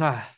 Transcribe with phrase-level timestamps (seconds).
[0.00, 0.30] Ah,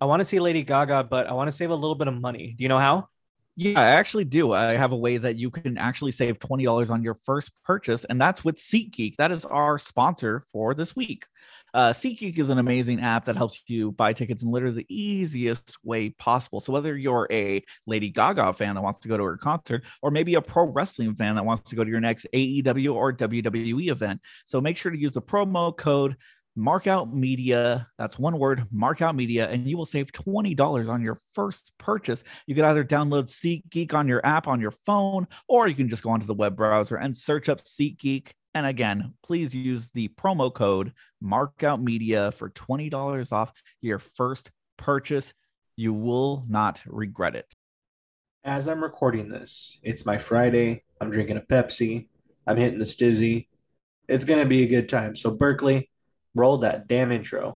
[0.00, 2.20] I want to see Lady Gaga, but I want to save a little bit of
[2.20, 2.54] money.
[2.56, 3.08] Do you know how?
[3.56, 4.52] Yeah, I actually do.
[4.52, 8.18] I have a way that you can actually save $20 on your first purchase, and
[8.18, 9.16] that's with SeatGeek.
[9.16, 11.26] That is our sponsor for this week.
[11.74, 15.76] Uh, SeatGeek is an amazing app that helps you buy tickets in literally the easiest
[15.84, 16.60] way possible.
[16.60, 20.10] So whether you're a Lady Gaga fan that wants to go to her concert, or
[20.10, 23.90] maybe a pro wrestling fan that wants to go to your next AEW or WWE
[23.90, 26.16] event, so make sure to use the promo code
[26.58, 27.88] Markout Media.
[27.98, 32.24] That's one word, Markout Media, and you will save $20 on your first purchase.
[32.46, 36.02] You can either download SeatGeek on your app on your phone, or you can just
[36.02, 38.32] go onto the web browser and search up SeatGeek.
[38.54, 40.92] And again, please use the promo code
[41.22, 45.32] Markout Media for $20 off your first purchase.
[45.76, 47.54] You will not regret it.
[48.42, 50.82] As I'm recording this, it's my Friday.
[51.00, 52.08] I'm drinking a Pepsi.
[52.46, 53.46] I'm hitting the stizzy.
[54.08, 55.14] It's going to be a good time.
[55.14, 55.89] So, Berkeley,
[56.34, 57.54] roll that damn intro.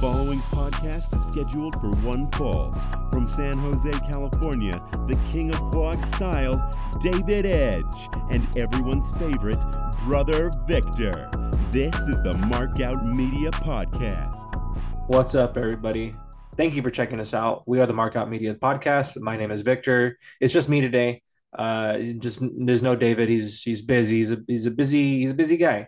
[0.00, 2.72] Following podcast is scheduled for one fall.
[3.12, 4.72] From San Jose, California,
[5.06, 9.62] the king of vlog style, David Edge, and everyone's favorite,
[10.04, 11.30] Brother Victor.
[11.70, 14.65] This is the Markout Media Podcast.
[15.08, 16.12] What's up, everybody?
[16.56, 17.62] Thank you for checking us out.
[17.64, 19.16] We are the Markout Media Podcast.
[19.20, 20.18] My name is Victor.
[20.40, 21.22] It's just me today.
[21.56, 23.28] Uh, just there's no David.
[23.28, 24.16] He's he's busy.
[24.16, 25.86] He's a he's a busy he's a busy guy.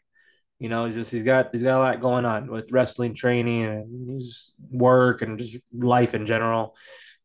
[0.60, 3.64] You know, he's just he's got he's got a lot going on with wrestling training
[3.64, 6.76] and his work and just life in general.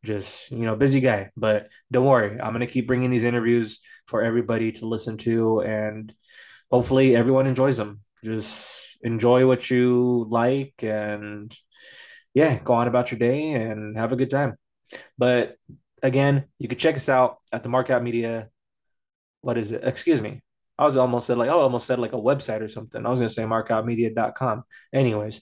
[0.04, 1.30] Just you know, busy guy.
[1.36, 3.78] But don't worry, I'm gonna keep bringing these interviews
[4.08, 6.12] for everybody to listen to, and
[6.72, 8.00] hopefully everyone enjoys them.
[8.24, 11.56] Just enjoy what you like and
[12.34, 14.56] yeah, go on about your day and have a good time.
[15.16, 15.56] But
[16.02, 18.48] again, you can check us out at the Markout Media.
[19.40, 19.82] What is it?
[19.84, 20.42] Excuse me.
[20.76, 23.04] I was almost said like, oh, I almost said like a website or something.
[23.04, 24.64] I was going to say markoutmedia.com.
[24.92, 25.40] Anyways,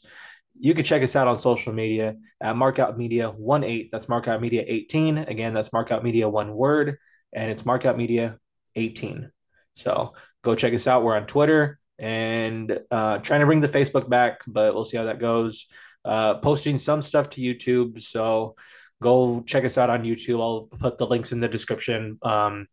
[0.59, 3.89] you can check us out on social media at Markout Media 18.
[3.91, 5.19] That's Markout Media 18.
[5.19, 6.99] Again, that's Markout Media one word,
[7.33, 8.39] and it's Markout Media
[8.77, 9.31] 18.
[9.77, 11.03] So go check us out.
[11.03, 15.05] We're on Twitter and uh, trying to bring the Facebook back, but we'll see how
[15.05, 15.67] that goes.
[16.05, 18.01] Uh, posting some stuff to YouTube.
[18.01, 18.55] So
[19.01, 20.41] go check us out on YouTube.
[20.41, 22.19] I'll put the links in the description.
[22.23, 22.67] Um,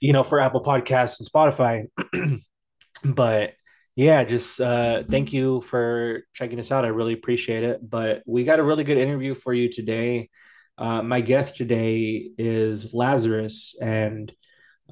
[0.00, 1.86] you know, for Apple Podcasts and Spotify.
[3.04, 3.54] but
[3.96, 6.84] yeah, just uh, thank you for checking us out.
[6.84, 7.88] I really appreciate it.
[7.88, 10.30] But we got a really good interview for you today.
[10.76, 14.32] Uh, my guest today is Lazarus, and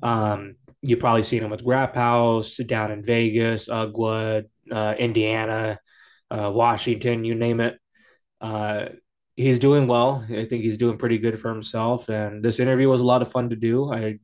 [0.03, 5.81] um, you've probably seen him with Grap House down in Vegas, Ugwa, uh, Indiana,
[6.33, 7.79] uh, Washington, you name it.
[8.41, 8.87] Uh,
[9.37, 10.25] he's doing well.
[10.29, 12.09] I think he's doing pretty good for himself.
[12.09, 13.93] And this interview was a lot of fun to do.
[13.93, 14.19] I,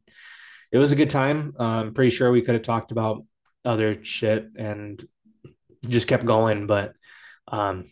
[0.73, 1.55] it was a good time.
[1.59, 3.25] Uh, I'm pretty sure we could have talked about
[3.65, 5.07] other shit and
[5.87, 6.95] just kept going, but
[7.47, 7.85] um,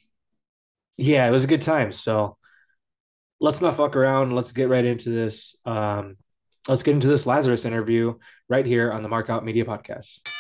[0.96, 1.92] yeah, it was a good time.
[1.92, 2.36] So
[3.40, 4.34] let's not fuck around.
[4.34, 5.56] Let's get right into this.
[5.64, 6.16] Um,
[6.68, 8.14] let's get into this Lazarus interview
[8.48, 10.35] right here on the Markout Media Podcast.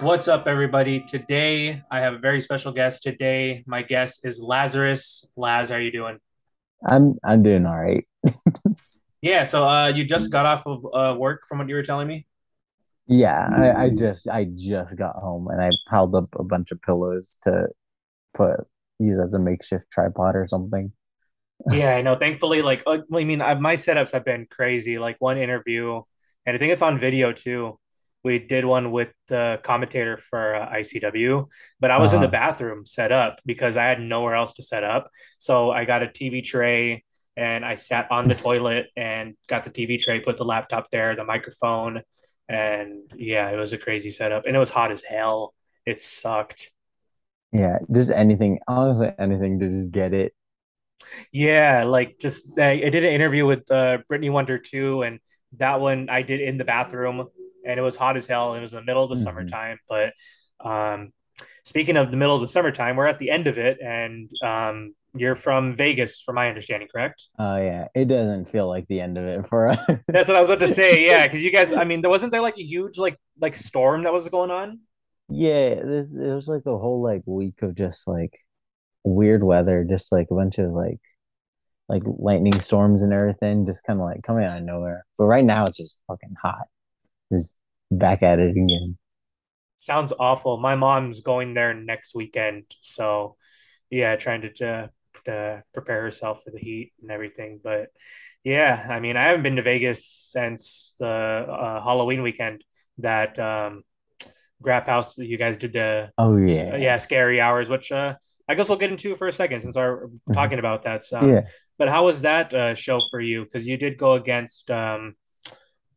[0.00, 1.00] What's up, everybody?
[1.00, 3.02] Today, I have a very special guest.
[3.02, 5.26] Today, my guest is Lazarus.
[5.36, 6.18] Laz, how are you doing?
[6.88, 8.08] I'm I'm doing all right.
[9.20, 9.44] yeah.
[9.44, 12.26] So, uh, you just got off of uh, work, from what you were telling me.
[13.08, 16.80] Yeah, I, I just I just got home and I piled up a bunch of
[16.80, 17.68] pillows to
[18.32, 18.66] put
[18.98, 20.92] use as a makeshift tripod or something.
[21.70, 22.16] yeah, I know.
[22.16, 24.98] Thankfully, like uh, I mean, I, my setups have been crazy.
[24.98, 26.00] Like one interview,
[26.46, 27.78] and I think it's on video too
[28.22, 31.46] we did one with the commentator for uh, ICW,
[31.78, 32.24] but I was uh-huh.
[32.24, 32.48] in the uh-huh.
[32.48, 35.10] bathroom set up because I had nowhere else to set up.
[35.38, 37.04] So I got a TV tray
[37.36, 41.16] and I sat on the toilet and got the TV tray, put the laptop there,
[41.16, 42.02] the microphone,
[42.48, 45.54] and yeah, it was a crazy setup and it was hot as hell.
[45.86, 46.70] It sucked.
[47.52, 50.34] Yeah, just anything, honestly, anything to just get it.
[51.32, 55.18] Yeah, like just I, I did an interview with uh, Brittany Wonder too, and
[55.56, 57.26] that one I did in the bathroom
[57.64, 58.54] and it was hot as hell.
[58.54, 59.24] It was in the middle of the mm-hmm.
[59.24, 59.78] summertime.
[59.88, 60.12] But
[60.64, 61.12] um,
[61.64, 64.94] speaking of the middle of the summertime, we're at the end of it, and um,
[65.14, 67.28] you're from Vegas, from my understanding, correct?
[67.38, 69.78] Oh yeah, it doesn't feel like the end of it for us.
[70.08, 71.06] That's what I was about to say.
[71.06, 74.04] Yeah, because you guys, I mean, there wasn't there like a huge like like storm
[74.04, 74.80] that was going on.
[75.28, 78.38] Yeah, this it was like a whole like week of just like
[79.04, 81.00] weird weather, just like a bunch of like
[81.88, 85.04] like lightning storms and everything, just kind of like coming out of nowhere.
[85.18, 86.66] But right now it's just fucking hot
[87.30, 87.50] is
[87.90, 88.98] back at it again.
[89.76, 90.58] Sounds awful.
[90.58, 93.36] My mom's going there next weekend, so
[93.88, 94.86] yeah, trying to uh,
[95.24, 97.60] to prepare herself for the heat and everything.
[97.62, 97.88] But
[98.44, 102.62] yeah, I mean, I haven't been to Vegas since the uh, Halloween weekend
[102.98, 103.84] that um,
[104.62, 106.76] Grap House you guys did the Oh yeah.
[106.76, 108.14] yeah scary hours, which uh,
[108.48, 111.02] I guess we'll get into for a second since we're talking about that.
[111.02, 111.46] So, Yeah.
[111.78, 113.44] but how was that uh, show for you?
[113.44, 115.14] Because you did go against um,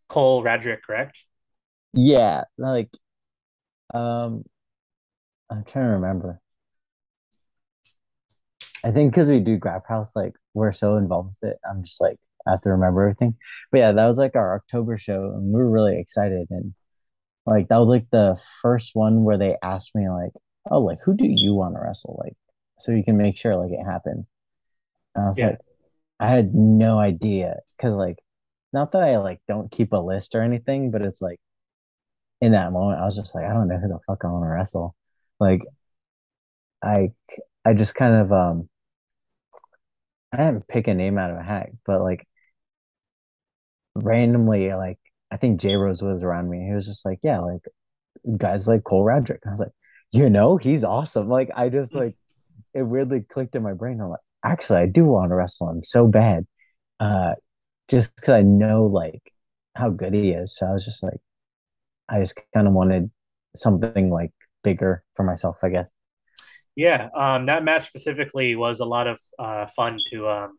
[0.08, 1.26] Cole Radrick, correct?
[1.94, 2.90] Yeah, like
[3.94, 4.44] um
[5.50, 6.42] I'm trying to remember.
[8.84, 12.02] I think because we do Grap House, like we're so involved with it, I'm just
[12.02, 12.18] like
[12.48, 13.36] I have to remember everything.
[13.72, 16.48] But yeah, that was like our October show, and we were really excited.
[16.50, 16.74] And
[17.46, 20.34] like that was like the first one where they asked me like,
[20.72, 22.36] "Oh, like who do you want to wrestle?" Like,
[22.80, 24.26] so you can make sure like it happens.
[25.16, 25.44] And I was Yeah.
[25.44, 25.60] like,
[26.20, 28.20] I had no idea because like,
[28.74, 31.40] not that I like don't keep a list or anything, but it's like
[32.42, 34.44] in that moment, I was just like, I don't know who the fuck I want
[34.44, 34.96] to wrestle.
[35.40, 35.62] Like,
[36.84, 37.12] I
[37.66, 38.70] I just kind of um
[40.31, 42.28] I didn't pick a name out of a hat, but like
[43.96, 45.00] randomly, like
[45.31, 46.66] I think J Rose was around me.
[46.68, 47.62] He was just like, yeah, like
[48.38, 49.40] guys like Cole Radrick.
[49.46, 49.72] I was like,
[50.12, 51.30] you know, he's awesome.
[51.30, 52.16] Like I just like
[52.74, 54.02] it weirdly clicked in my brain.
[54.02, 56.46] I'm like, actually, I do want to wrestle him so bad,
[57.00, 57.36] uh,
[57.89, 59.21] just because I know like
[59.75, 60.56] how good he is.
[60.57, 61.19] So I was just like,
[62.09, 63.12] I just kind of wanted
[63.56, 64.31] something like
[64.63, 65.88] bigger for myself, I guess.
[66.75, 70.57] Yeah, um, that match specifically was a lot of uh, fun to um,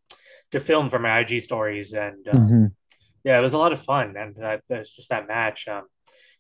[0.53, 2.75] to film for my IG stories, and uh, Mhm.
[3.25, 4.17] yeah, it was a lot of fun.
[4.17, 5.69] And uh, there's just that match.
[5.69, 5.85] Um,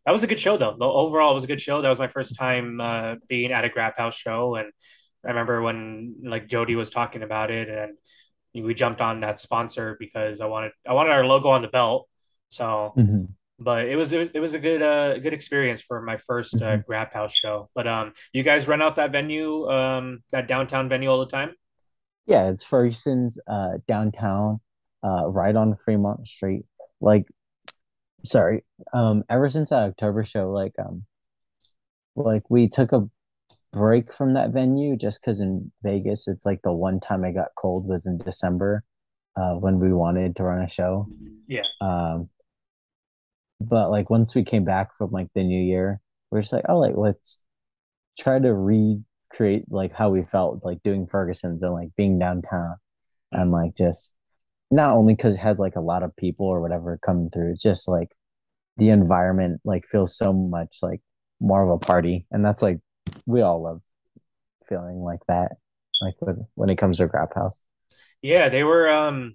[0.06, 0.76] that was a good show, though.
[0.78, 1.82] The overall, it was a good show.
[1.82, 4.72] That was my first time uh, being at a Grap House show, and
[5.25, 7.96] I remember when like Jody was talking about it, and
[8.62, 12.09] we jumped on that sponsor because I wanted I wanted our logo on the belt.
[12.51, 13.29] So, Mhm.
[13.59, 16.85] but it was it was a good uh good experience for my 1st uh, Mhm.
[16.87, 17.69] Grap House show.
[17.75, 21.55] But um, you guys run out that venue, um, that downtown venue all the time.
[22.27, 24.61] Yeah, it's Ferguson's uh downtown,
[25.03, 26.65] uh right on Fremont Street.
[27.01, 27.27] Like
[28.25, 28.65] sorry.
[28.93, 31.05] Um ever since that October show, like um
[32.17, 33.09] like we took a
[33.75, 37.49] break from that venue just because in Vegas it's like the one time I got
[37.56, 38.85] cold was in December,
[39.37, 41.09] uh when we wanted to run a show.
[41.49, 42.31] Yeah, Um
[43.61, 46.00] but like once we came back from like the new year,
[46.31, 47.43] we're just like, oh like let's
[48.19, 52.77] try to recreate like how we felt like doing Ferguson's and like being downtown
[53.32, 54.12] and like just
[54.70, 57.62] not only because it has like a lot of people or whatever coming through, it's
[57.62, 58.11] just like
[58.77, 61.00] the environment like feels so much like
[61.41, 62.27] more of a party.
[62.31, 62.81] And that's like
[63.27, 63.81] we all love
[64.69, 65.53] feeling like that.
[66.01, 67.59] Like when when it comes to Grap House.
[68.23, 68.89] yeah, they were.
[68.89, 69.35] Um,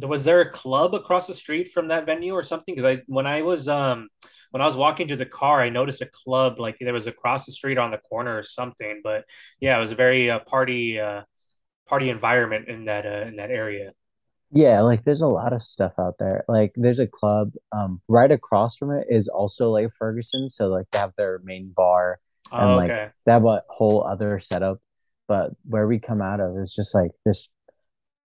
[0.00, 2.74] was there a club across the street from that venue or something?
[2.74, 4.08] Because I when I was um
[4.50, 7.46] when I was walking to the car, I noticed a club like there was across
[7.46, 9.00] the street on the corner or something.
[9.02, 9.24] But
[9.60, 11.22] yeah, it was a very uh, party uh,
[11.86, 13.92] party environment in that uh, in that area.
[14.50, 16.44] Yeah, like there's a lot of stuff out there.
[16.48, 20.48] Like there's a club um right across from it is also like Ferguson.
[20.48, 22.18] So like they have their main bar
[22.56, 23.10] and Oh, like okay.
[23.26, 24.80] they have a whole other setup.
[25.28, 27.48] But where we come out of is just like this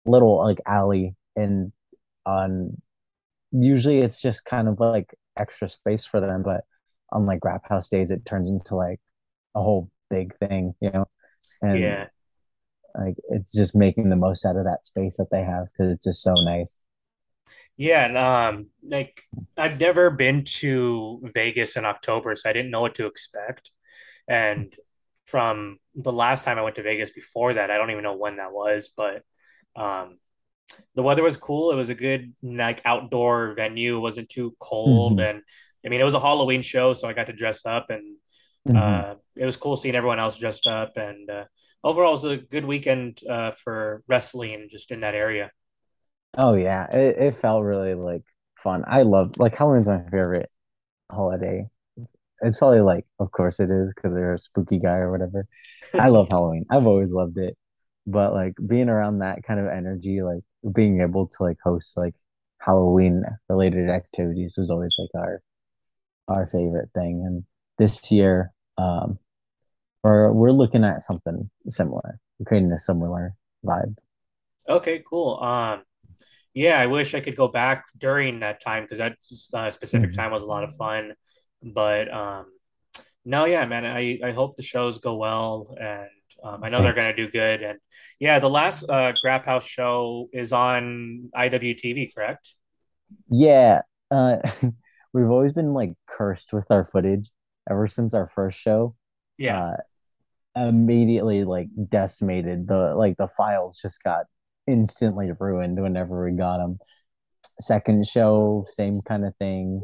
[0.06, 1.72] little like alley and
[2.26, 2.82] on
[3.52, 6.64] usually it's just kind of like extra space for them, but
[7.12, 9.00] on like Grap House days it turns into like
[9.56, 11.08] a whole big thing, you know?
[11.62, 12.10] And Yeah.
[13.00, 16.06] like it's just making the most out of that space that they have because it's
[16.06, 16.80] just so nice.
[17.78, 19.24] Yeah, and um, like
[19.58, 23.72] I've never been to Vegas in October, so I didn't know what to expect.
[24.28, 24.76] And
[25.26, 28.38] from the last time I went to Vegas before that, I don't even know when
[28.38, 29.24] that was, but
[29.76, 30.18] um,
[30.96, 31.72] the weather was cool.
[31.72, 33.98] It was a good like outdoor venue.
[33.98, 35.22] It wasn't too cold, Mhm.
[35.22, 35.42] and
[35.86, 38.18] I mean it was a Halloween show, so I got to dress up, and
[38.66, 38.78] Mhm.
[38.78, 40.98] uh, it was cool seeing everyone else dressed up.
[40.98, 41.46] And uh,
[41.84, 45.52] overall, it was a good weekend uh, for wrestling just in that area.
[46.38, 48.24] Oh yeah, it, it felt really like
[48.64, 48.84] fun.
[48.88, 50.50] I love like Halloween's my favorite
[51.12, 51.70] holiday.
[52.42, 55.46] It's probably like, of course it is because they're a spooky guy or whatever.
[55.98, 56.66] I love Halloween.
[56.70, 57.58] I've always loved it.
[58.08, 60.42] But like being around that kind of energy, like
[60.74, 62.16] being able to like host like
[62.60, 65.42] Halloween related activities was always like our
[66.28, 67.24] our favorite thing.
[67.26, 67.46] And
[67.78, 69.20] this year, um,
[70.04, 73.96] we're we're looking at something similar, creating a similar vibe.
[74.68, 75.40] Okay, cool.
[75.42, 75.84] Um,
[76.54, 79.18] yeah, I wish I could go back during that time because that
[79.54, 80.16] uh, specific Mhm.
[80.16, 81.14] time was a lot of fun.
[81.64, 82.46] But um,
[83.26, 86.10] no, yeah, man, I I hope the shows go well, and
[86.44, 87.64] um, I know they're gonna do good.
[87.64, 87.80] And
[88.20, 92.56] yeah, the last uh, Grap House show is on IWTV, correct?
[93.30, 94.38] Yeah, uh,
[95.14, 97.30] we've always been like cursed with our footage
[97.70, 98.96] ever since our first show.
[99.38, 99.78] Yeah, Uh,
[100.56, 102.68] immediately like decimated.
[102.68, 104.26] The like the files just got
[104.68, 106.80] instantly ruined whenever we got them.
[107.62, 109.82] Second show, same kind of thing,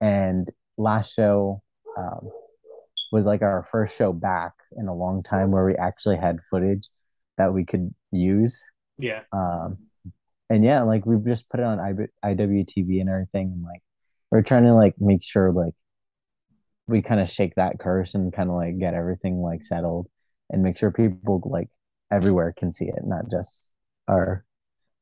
[0.00, 1.62] and last show
[1.96, 2.30] um,
[3.12, 6.88] was like our first show back in a long time where we actually had footage
[7.36, 8.62] that we could use.
[8.98, 9.22] Yeah.
[9.32, 9.78] Um,
[10.48, 11.78] and yeah, like we've just put it on
[12.24, 13.82] IWTV and everything, and like
[14.30, 15.74] we're trying to like make sure like
[16.86, 20.08] we kind of shake that curse and kind of like get everything like settled
[20.50, 21.68] and make sure people like
[22.10, 23.70] everywhere can see it, not just
[24.08, 24.44] our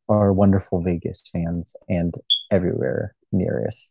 [0.09, 2.15] our wonderful Vegas fans and
[2.51, 3.91] everywhere near us.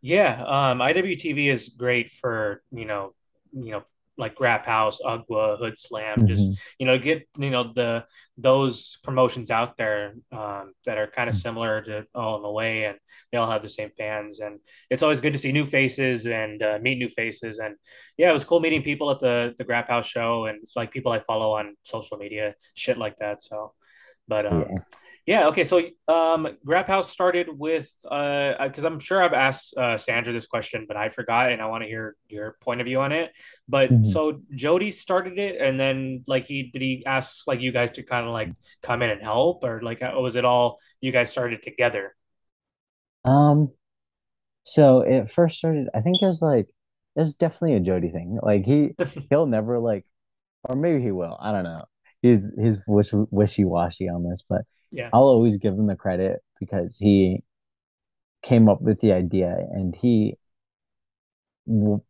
[0.00, 3.14] Yeah, um, IWTV is great for you know,
[3.52, 3.84] you know,
[4.18, 6.26] like Grap House, UGWA, Hood Slam, mm-hmm.
[6.26, 8.04] just you know, get you know the
[8.36, 11.40] those promotions out there um, that are kind of mm-hmm.
[11.40, 12.98] similar to All in the Way, and
[13.30, 14.58] they all have the same fans, and
[14.90, 17.76] it's always good to see new faces and uh, meet new faces, and
[18.16, 20.92] yeah, it was cool meeting people at the the Grap House show, and it's like
[20.92, 23.42] people I follow on social media, shit like that.
[23.42, 23.72] So,
[24.26, 24.76] but um, yeah.
[25.26, 25.46] Yeah.
[25.48, 25.62] Okay.
[25.62, 30.46] So, um, Grap House started with uh, because I'm sure I've asked uh, Sandra this
[30.46, 33.30] question, but I forgot, and I want to hear your point of view on it.
[33.68, 34.04] But mm-hmm.
[34.04, 38.02] so Jody started it, and then like he did he ask like you guys to
[38.02, 38.50] kind of like
[38.82, 42.16] come in and help, or like was it all you guys started together?
[43.24, 43.70] Um,
[44.64, 45.88] so it first started.
[45.94, 46.66] I think it was like
[47.14, 48.38] it was definitely a Jody thing.
[48.42, 48.94] Like he
[49.30, 50.04] he'll never like,
[50.64, 51.36] or maybe he will.
[51.40, 51.84] I don't know.
[52.22, 55.08] He's he's wish wishy washy on this, but yeah.
[55.12, 57.42] I'll always give him the credit because he
[58.44, 60.36] came up with the idea and he
[61.66, 62.02] w-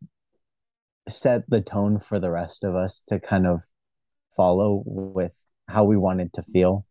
[1.08, 3.60] set the tone for the rest of us to kind of
[4.36, 5.34] follow with
[5.68, 6.86] how we wanted to feel.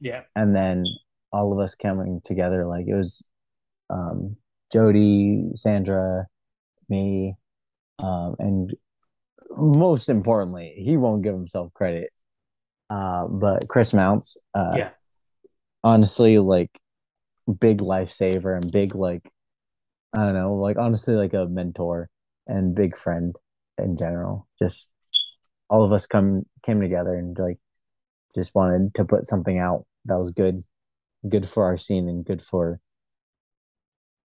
[0.00, 0.22] Yeah.
[0.34, 0.84] And then
[1.32, 3.26] all of us coming together, like it was
[3.90, 4.36] um,
[4.72, 6.26] Jody, Sandra,
[6.88, 7.34] me,
[7.98, 8.74] um, and
[9.56, 12.10] most importantly, he won't give himself credit.
[12.90, 14.90] Uh, but Chris Mounts, uh, yeah,
[15.88, 16.70] honestly like
[17.60, 19.22] big lifesaver and big like
[20.14, 22.08] I don't know, like honestly like a mentor
[22.46, 23.34] and big friend
[23.78, 24.46] in general.
[24.58, 24.90] Just
[25.70, 27.58] all of us come came together and like
[28.34, 30.62] just wanted to put something out that was good
[31.28, 32.80] good for our scene and good for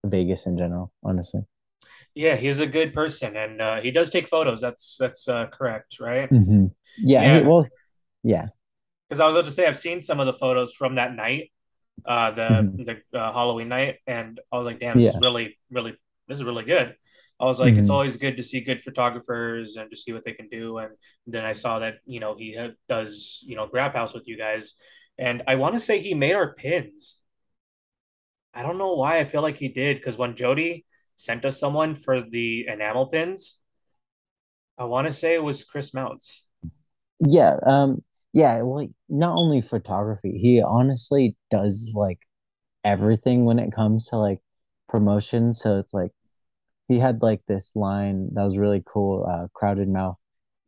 [0.05, 1.41] Vegas in general, honestly.
[2.15, 4.62] Yeah, he's a good person and uh, he does take photos.
[4.62, 6.29] That's that's uh, correct, right?
[6.29, 6.67] Mm-hmm.
[7.03, 7.39] Yeah, yeah.
[7.39, 7.67] He, well,
[8.24, 8.48] yeah
[9.12, 11.51] because I was about to say I've seen some of the photos from that night,
[12.06, 12.84] uh, the mm-hmm.
[12.84, 15.10] the uh, Halloween night, and I was like, damn, this yeah.
[15.10, 15.98] is really, really,
[16.30, 16.96] this is really good.
[17.38, 17.80] I was like, mm-hmm.
[17.80, 20.77] it's always good to see good photographers and to see what they can do.
[20.77, 20.91] And
[21.27, 24.75] then I saw that you know he does you know Grap House with you guys,
[25.18, 27.18] and I want to say he made our pins.
[28.53, 30.86] I don't know why I feel like he did because when Jody
[31.18, 33.58] sent us someone for the enamel pins,
[34.77, 36.46] I want to say it was Chris Mounts.
[37.20, 38.01] Yeah, um,
[38.34, 42.20] yeah, like not only photography, he honestly does like
[42.84, 44.40] everything when it comes to like
[44.88, 45.54] promotion.
[45.54, 46.12] So it's like
[46.88, 49.26] he had like this line that was really cool.
[49.30, 50.18] Uh, Crowded Mouth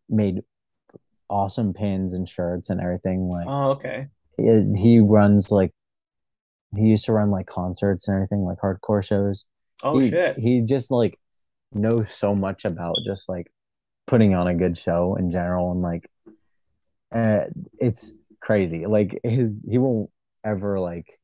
[0.09, 0.41] made
[1.29, 3.29] awesome pins and shirts and everything.
[3.29, 4.07] Like, oh, okay.
[4.37, 5.71] He, he runs like
[6.75, 9.45] he used to run like concerts and everything, like hardcore shows.
[9.83, 10.35] Oh he, shit!
[10.37, 11.19] He just like
[11.73, 13.51] knows so much about just like
[14.07, 16.09] putting on a good show in general and like
[17.13, 17.45] uh,
[17.79, 18.85] it's crazy.
[18.85, 20.09] Like his, he won't
[20.43, 21.19] ever like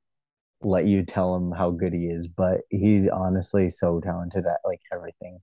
[0.61, 4.81] let you tell him how good he is, but he's honestly so talented at like
[4.91, 5.39] everything.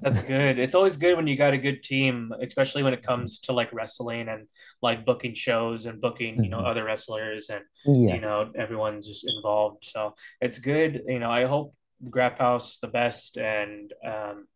[0.00, 0.58] That's good.
[0.58, 3.72] It's always good when you got a good team, especially when it comes to like
[3.72, 4.48] wrestling and
[4.82, 6.66] like booking shows and booking, you know, mm-hmm.
[6.66, 8.14] other wrestlers and yeah.
[8.14, 9.84] you know, everyone's just involved.
[9.84, 11.02] So it's good.
[11.06, 11.74] You know, I hope
[12.10, 14.46] Grap House the best and um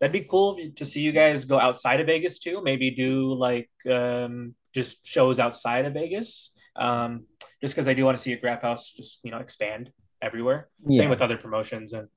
[0.00, 2.60] that'd be cool to see you guys go outside of Vegas too.
[2.62, 6.52] Maybe do like um, just shows outside of Vegas.
[6.76, 7.26] Um,
[7.60, 9.90] just because I do want to see a Grap House just you know expand
[10.22, 10.68] everywhere.
[10.86, 11.02] Yeah.
[11.02, 12.08] Same with other promotions and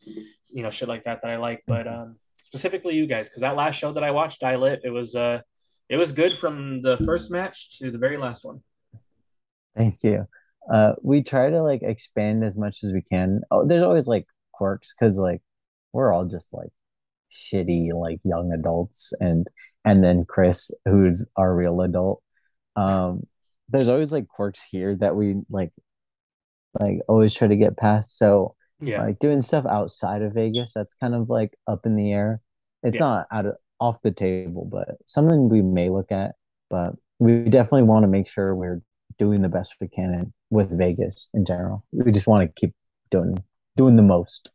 [0.47, 1.63] you know shit like that that I like.
[1.67, 4.81] But um, specifically you guys, because that last show that I watched, I lit.
[4.83, 5.41] It was uh,
[5.89, 8.61] it was good from the first match to the very last one.
[9.75, 10.27] Thank you.
[10.71, 13.41] Uh, we try to like expand as much as we can.
[13.49, 15.41] Oh, there's always like quirks because like
[15.93, 16.69] we're all just like
[17.31, 19.47] shitty like young adults and
[19.85, 22.21] and then Chris who's our real adult.
[22.75, 23.23] Um
[23.69, 25.71] there's always like quirks here that we like
[26.79, 28.17] like always try to get past.
[28.17, 29.03] So yeah.
[29.03, 32.41] like doing stuff outside of Vegas that's kind of like up in the air.
[32.83, 32.99] It's yeah.
[32.99, 36.35] not out of off the table but something we may look at.
[36.69, 38.81] But we definitely want to make sure we're
[39.17, 41.83] doing the best we can with Vegas in general.
[41.91, 42.73] We just want to keep
[43.11, 43.37] doing
[43.75, 44.51] doing the most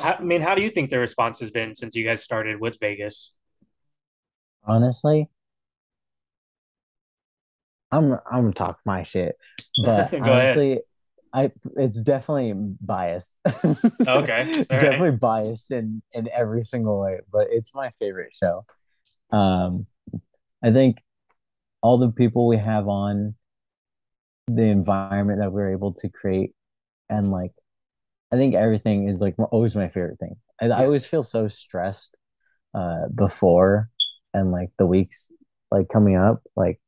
[0.00, 2.78] I mean, how do you think the response has been since you guys started with
[2.80, 3.34] Vegas?
[4.66, 5.28] Honestly,
[7.92, 9.36] I'm I'm gonna talk my shit,
[9.84, 10.30] but Go ahead.
[10.30, 10.80] honestly,
[11.32, 13.36] I it's definitely biased.
[13.46, 18.64] Okay, definitely biased in in every single way, but it's my favorite show.
[19.30, 19.86] Um,
[20.62, 21.02] I think
[21.82, 23.34] all the people we have on,
[24.46, 26.54] the environment that we're able to create,
[27.10, 27.52] and like,
[28.32, 30.36] I think everything is like always my favorite thing.
[30.60, 32.16] I, I always feel so stressed,
[32.74, 33.88] uh, before
[34.32, 35.30] and like the weeks
[35.70, 36.80] like coming up, like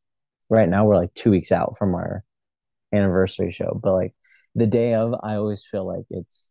[0.50, 2.24] right now we're like two weeks out from our
[2.92, 4.14] anniversary show, but like
[4.54, 6.46] the day of, I always feel like it's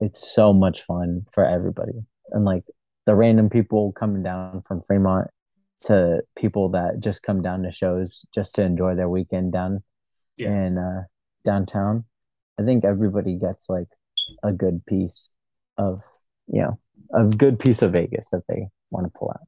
[0.00, 1.92] it's so much fun for everybody.
[2.30, 2.64] And like
[3.06, 5.28] the random people coming down from Fremont
[5.86, 9.82] to people that just come down to shows just to enjoy their weekend down
[10.36, 10.50] Yeah.
[10.50, 11.02] in uh,
[11.44, 12.04] downtown.
[12.60, 13.88] I think everybody gets like
[14.42, 15.30] a good piece
[15.76, 16.02] of
[16.46, 16.78] you know
[17.14, 19.46] a good piece of Vegas that they want to pull out.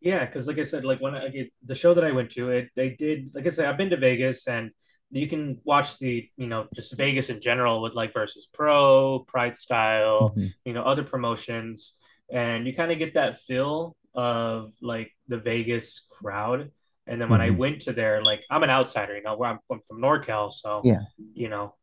[0.00, 2.50] Yeah, because like I said, like when I get the show that I went to,
[2.50, 4.70] it they did like I said, I've been to Vegas and
[5.10, 9.56] you can watch the you know just Vegas in general with like versus Pro, Pride
[9.56, 10.52] Style, Mhm.
[10.64, 11.94] you know other promotions,
[12.30, 16.70] and you kind of get that feel of like the Vegas crowd.
[17.06, 17.56] And then when I Mhm.
[17.56, 20.82] went to there, like I'm an outsider, you know, where I'm, I'm from NorCal, so
[20.84, 21.02] Yeah.
[21.34, 21.74] you know,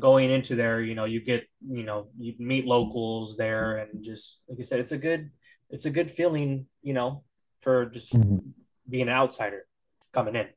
[0.00, 4.40] going into there, you know, you get you know you meet locals there, and just
[4.48, 5.30] like I said, it's a good
[5.70, 7.24] it's a good feeling, you know,
[7.60, 8.54] for just Mhm.
[8.88, 9.66] being an outsider
[10.12, 10.48] coming in.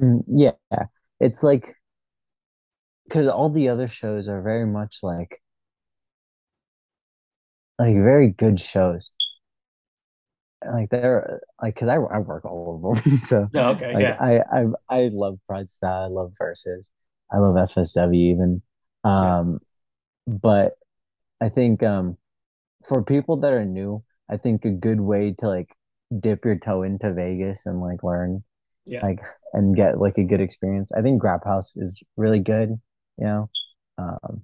[0.00, 0.86] Mm, Yeah,
[1.20, 1.76] it's like
[3.04, 5.40] because all the other shows are very much like
[7.78, 9.10] like very good shows.
[10.64, 14.16] Like they're like because I I work all of them, so No, okay, like yeah,
[14.20, 16.88] I I I love Pride Style, I love Versus,
[17.32, 18.62] I love FSW even.
[19.04, 19.38] Yeah.
[19.40, 19.60] Um,
[20.26, 20.74] but
[21.40, 22.16] I think um
[22.86, 25.68] for people that are new, I think a good way to like
[26.20, 28.44] dip your toe into Vegas and like learn
[28.84, 29.20] yeah, like
[29.52, 30.92] and get like a good experience.
[30.92, 32.70] I think Grap House is really good,
[33.18, 33.50] you know.
[33.98, 34.42] Um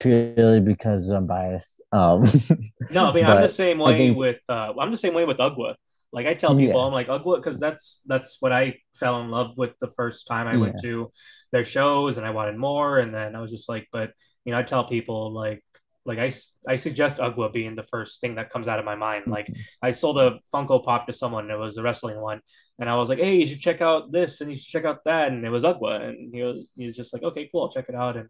[0.00, 1.82] purely because I'm biased.
[1.92, 2.24] Um
[2.88, 5.38] No, I mean I'm the same way think with uh I'm the same way with
[5.38, 5.76] Ugwa.
[6.12, 9.30] Like I tell people, yeah, I'm like Ugwa because that's that's what I fell in
[9.30, 11.10] love with the first time I went to
[11.52, 14.10] their shows and I wanted more and then I was just like, but
[14.44, 15.62] you know, I tell people like
[16.06, 16.30] like I,
[16.66, 19.24] I suggest Ugwa being the first thing that comes out of my mind.
[19.28, 19.60] Like Mhm.
[19.82, 22.40] I sold a Funko Pop to someone, and it was a wrestling one,
[22.78, 25.04] and I was like, "Hey, you should check out this, and you should check out
[25.04, 27.70] that," and it was Ugwa, and he was he was just like, "Okay, cool, I'll
[27.70, 28.28] check it out." And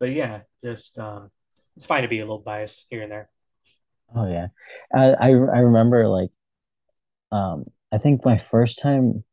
[0.00, 1.30] but yeah, just um,
[1.76, 3.30] it's fine to be a little biased here and there.
[4.14, 4.48] Oh yeah.
[4.94, 6.30] I I I remember like
[7.34, 9.24] um I think my first time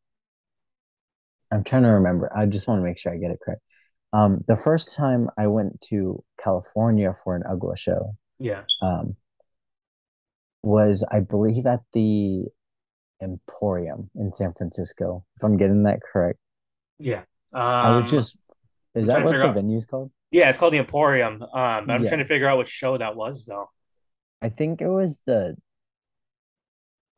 [1.51, 2.31] I'm trying to remember.
[2.35, 3.61] I just want to make sure I get it correct.
[4.13, 9.15] Um the first time I went to California for an Ugwa show Yeah, um
[10.63, 12.45] was I believe at the
[13.21, 16.39] Emporium in San Francisco, if I'm getting that correct.
[16.99, 17.23] yeah.
[17.53, 18.37] I was Um, just,
[18.95, 19.55] I'm is that what the out.
[19.55, 20.11] venue's called?
[20.31, 21.41] Yeah, it's called the Emporium.
[21.43, 23.69] Um, I'm trying to figure out which show that was though.
[24.41, 25.55] I think it was the,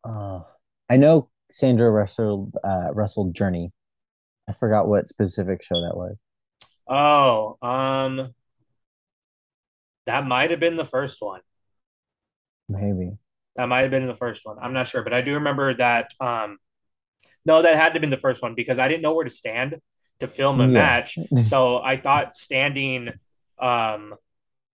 [0.03, 0.41] uh,
[0.93, 3.71] I know Sandra wrestled, uh, wrestled Journey.
[4.47, 6.17] I forgot what specific show that was.
[6.87, 8.35] Oh, um,
[10.05, 11.41] that might have been the first one.
[12.69, 13.17] Maybe.
[13.55, 14.57] That might have been the first one.
[14.61, 16.11] I'm not sure, but I do remember that.
[16.19, 16.59] Um,
[17.43, 19.31] no, that had to have been the first one because I didn't know where to
[19.31, 19.77] stand
[20.19, 20.73] to film a Yeah.
[20.73, 21.17] match.
[21.41, 23.09] So I thought standing
[23.57, 24.13] um,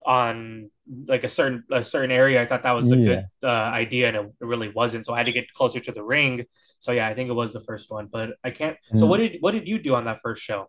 [0.07, 0.71] on
[1.07, 2.99] like a certain a certain area, I thought that was a Yeah.
[2.99, 5.07] good uh, idea, and it, it really wasn't.
[5.07, 6.45] So I had to get closer to the ring.
[6.79, 8.77] So yeah, I think it was the first one, but I can't.
[8.95, 9.11] So Mm.
[9.11, 10.69] what did what did you do on that first show?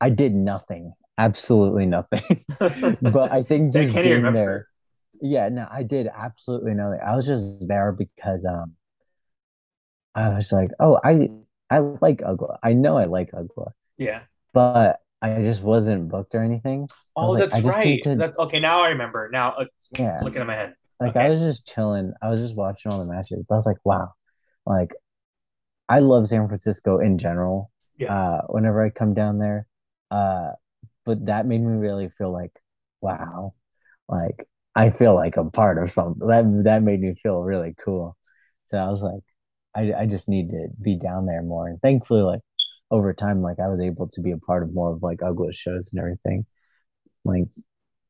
[0.00, 0.92] I did nothing.
[1.18, 2.44] Absolutely nothing.
[3.00, 4.68] But I think So I can't even being there, remember.
[5.20, 7.00] yeah, no, I did absolutely nothing.
[7.06, 8.76] I was just there because um
[10.14, 11.30] I was like, oh, I
[11.70, 12.58] I like Ugwa.
[12.62, 14.22] I know I like Ugwa, Yeah.
[14.52, 16.88] but I just wasn't booked or anything.
[16.88, 18.02] So Oh, like, that's right.
[18.02, 18.60] to, That's okay.
[18.60, 19.30] Now I remember.
[19.32, 20.18] Now it's yeah.
[20.22, 20.74] looking at my head.
[21.00, 22.12] Like I was just chilling.
[22.22, 23.44] I was just watching all the matches.
[23.48, 24.12] But I was like, wow,
[24.66, 24.92] like
[25.88, 27.70] I love San Francisco in general.
[27.98, 28.14] Yeah.
[28.14, 29.66] Uh, whenever I come down there,
[30.10, 30.50] uh,
[31.06, 32.52] but that made me really feel like,
[33.00, 33.54] wow,
[34.08, 36.26] like I feel like I'm part of something.
[36.28, 38.16] That that made me feel really cool.
[38.64, 39.22] So I was like,
[39.74, 41.68] I I just need to be down there more.
[41.68, 42.40] And thankfully, like
[42.90, 45.54] over time, like I was able to be a part of more of like Ugwa
[45.54, 46.46] shows and everything.
[47.24, 47.44] Like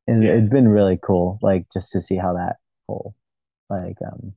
[0.07, 0.31] it, Yeah.
[0.31, 3.15] it's been really cool, like just to see how that whole
[3.69, 4.33] like um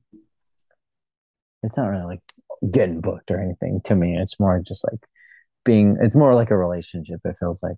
[1.63, 2.21] it's not really like
[2.71, 4.17] getting booked or anything to me.
[4.17, 4.99] It's more just like
[5.63, 7.77] being it's more like a relationship, it feels like.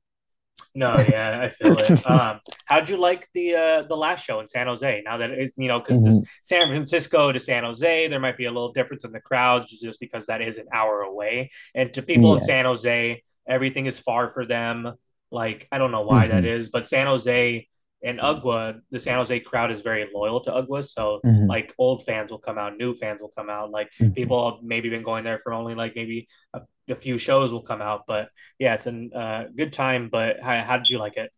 [0.76, 1.96] No, yeah, I feel it.
[2.06, 5.04] Um, how'd you like the uh, the last show in San Jose?
[5.06, 6.26] Now that it's you know because Mhm.
[6.42, 10.00] San Francisco to San Jose, there might be a little difference in the crowds just
[10.00, 14.30] because that is an hour away, and to people in San Jose, everything is far
[14.32, 14.94] for them.
[15.32, 16.46] Like I don't know why that Mhm.
[16.46, 17.68] is, but San Jose
[18.04, 21.48] and Ugwa, the San Jose crowd is very loyal to Ugwa, so Mhm.
[21.48, 23.72] like old fans will come out, new fans will come out.
[23.72, 24.14] Like Mhm.
[24.16, 27.64] people have maybe been going there for only like maybe a, a few shows will
[27.64, 30.10] come out, but yeah, it's a uh, good time.
[30.10, 31.32] But how, how did you like it?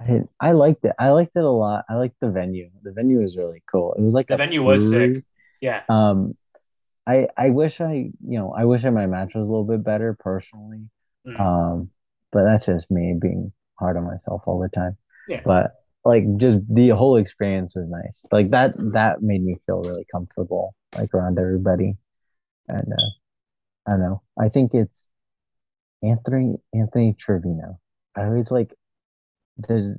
[0.00, 0.92] I, I liked it.
[0.98, 1.84] I liked it a lot.
[1.88, 2.70] I liked the venue.
[2.82, 3.94] The venue was really cool.
[3.94, 5.24] It was like The venue was sick.
[5.60, 6.36] Yeah, Um,
[7.04, 10.14] I I wish I you know I wish my match was a little bit better
[10.14, 10.88] personally.
[11.26, 11.40] Mm.
[11.40, 11.90] Um,
[12.30, 14.96] but that's just me being hard on myself all the time.
[15.26, 15.40] Yeah.
[15.44, 15.72] But
[16.04, 18.22] like just the whole experience was nice.
[18.32, 21.96] Like that that made me feel really comfortable like around everybody.
[22.68, 23.10] And uh,
[23.86, 24.22] I don't know.
[24.38, 25.08] I think it's
[26.02, 27.78] Anthony Anthony Trevino.
[28.16, 28.74] I always like
[29.56, 29.98] there's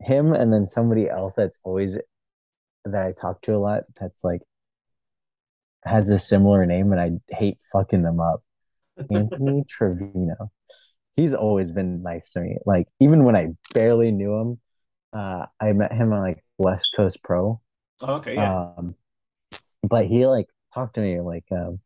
[0.00, 1.98] him and then somebody else that's always
[2.84, 4.42] that I talk to a lot that's like
[5.84, 8.42] has a similar name and I hate fucking them up.
[9.10, 10.50] Anthony Trevino.
[11.16, 12.58] He's always been nice to me.
[12.66, 14.60] Like even when I barely knew him,
[15.12, 17.60] uh, I met him on like West Coast Pro.
[18.02, 18.94] Oh, okay, yeah, Um,
[19.82, 21.80] but he like talked to me like um,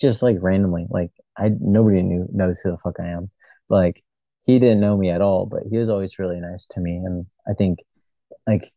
[0.00, 0.86] just like randomly.
[0.88, 3.30] Like I nobody knew knows who the fuck I am.
[3.68, 4.02] Like
[4.44, 7.26] he didn't know me at all, but he was always really nice to me, and
[7.48, 7.80] I think
[8.46, 8.72] like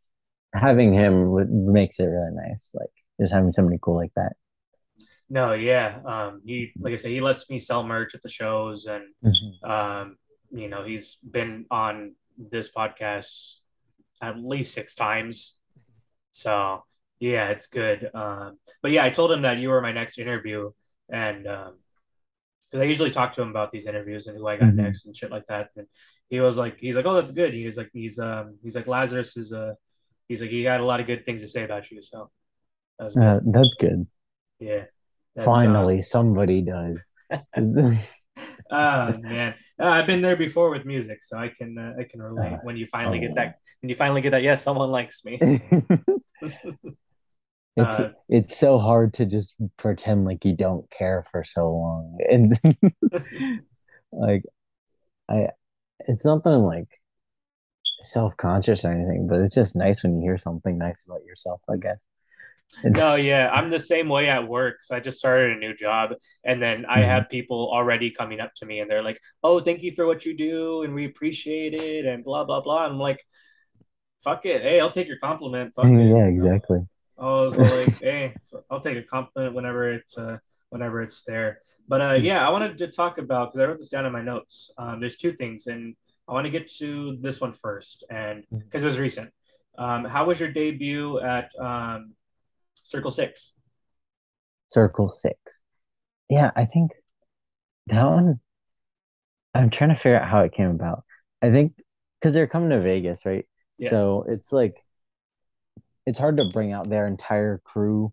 [0.54, 2.72] having him would, makes it really nice.
[2.74, 4.34] Like just having somebody cool like that.
[5.30, 6.00] no, yeah.
[6.06, 9.04] Um, he like I said, he lets me sell merch at the shows, and
[9.64, 10.18] um,
[10.52, 13.58] you know, he's been on this podcast
[14.22, 15.56] at least six times.
[16.32, 16.84] So
[17.20, 18.10] yeah, it's good.
[18.14, 20.72] Um, but yeah, I told him that you were my next interview,
[21.10, 21.74] and um,
[22.70, 24.76] because I usually talk to him about these interviews and who I got Mhm.
[24.76, 25.70] next and shit like that.
[25.78, 25.86] And
[26.30, 27.54] he was like, he's like, oh, that's good.
[27.54, 29.74] He's like, he's um, he's like Lazarus is uh,
[30.28, 32.02] he's like, he got a lot of good things to say about you.
[32.02, 32.32] So
[32.98, 33.24] that was good.
[33.24, 34.08] Uh, that's good.
[34.60, 34.86] yeah.
[35.36, 37.02] That's, uh, Finally, somebody does.
[38.72, 42.22] Oh man, uh, I've been there before with music, so I can uh, I can
[42.22, 42.54] relate.
[42.54, 43.36] Uh, when you finally get oh.
[43.36, 45.38] that, when you finally get that, yes, someone likes me.
[46.42, 52.18] it's Uh, it's so hard to just pretend like you don't care for so long,
[52.32, 52.60] and
[54.12, 54.44] like
[55.30, 55.50] I,
[56.08, 56.90] it's not that I'm like
[58.04, 61.62] self-conscious or anything, but it's just nice when you hear something nice about yourself.
[61.70, 61.98] I guess.
[62.84, 64.82] no, yeah, I'm the same way at work.
[64.82, 66.12] So I just started a new job,
[66.44, 67.06] and then I Mhm.
[67.06, 70.26] have people already coming up to me, and they're like, "Oh, thank you for what
[70.26, 72.86] you do, and we appreciate it," and blah blah blah.
[72.86, 73.24] I'm like,
[74.24, 76.16] "Fuck it, hey, I'll take your compliment." Fuck it.
[76.16, 76.88] yeah, exactly.
[77.18, 78.36] I was like, hey,
[78.70, 80.38] I'll take a compliment whenever it's uh,
[80.70, 81.60] whenever it's there.
[81.88, 82.22] But uh, Hmm.
[82.22, 84.72] yeah, I wanted to talk about because I wrote this down in my notes.
[84.78, 85.96] Um, there's two things, and
[86.28, 89.32] I want to get to this one first, and because it was recent.
[89.78, 92.14] Um, how was your debut at um,
[92.84, 93.54] Circle Six?
[94.70, 95.38] Circle Six.
[96.30, 96.92] Yeah, I think
[97.88, 98.40] that one.
[99.56, 101.04] I'm trying to figure out how it came about.
[101.42, 101.74] I think
[102.20, 103.46] because they're coming to Vegas, right?
[103.78, 103.90] Yeah.
[103.90, 104.76] So it's like
[106.06, 108.12] it's hard to bring out their entire crew,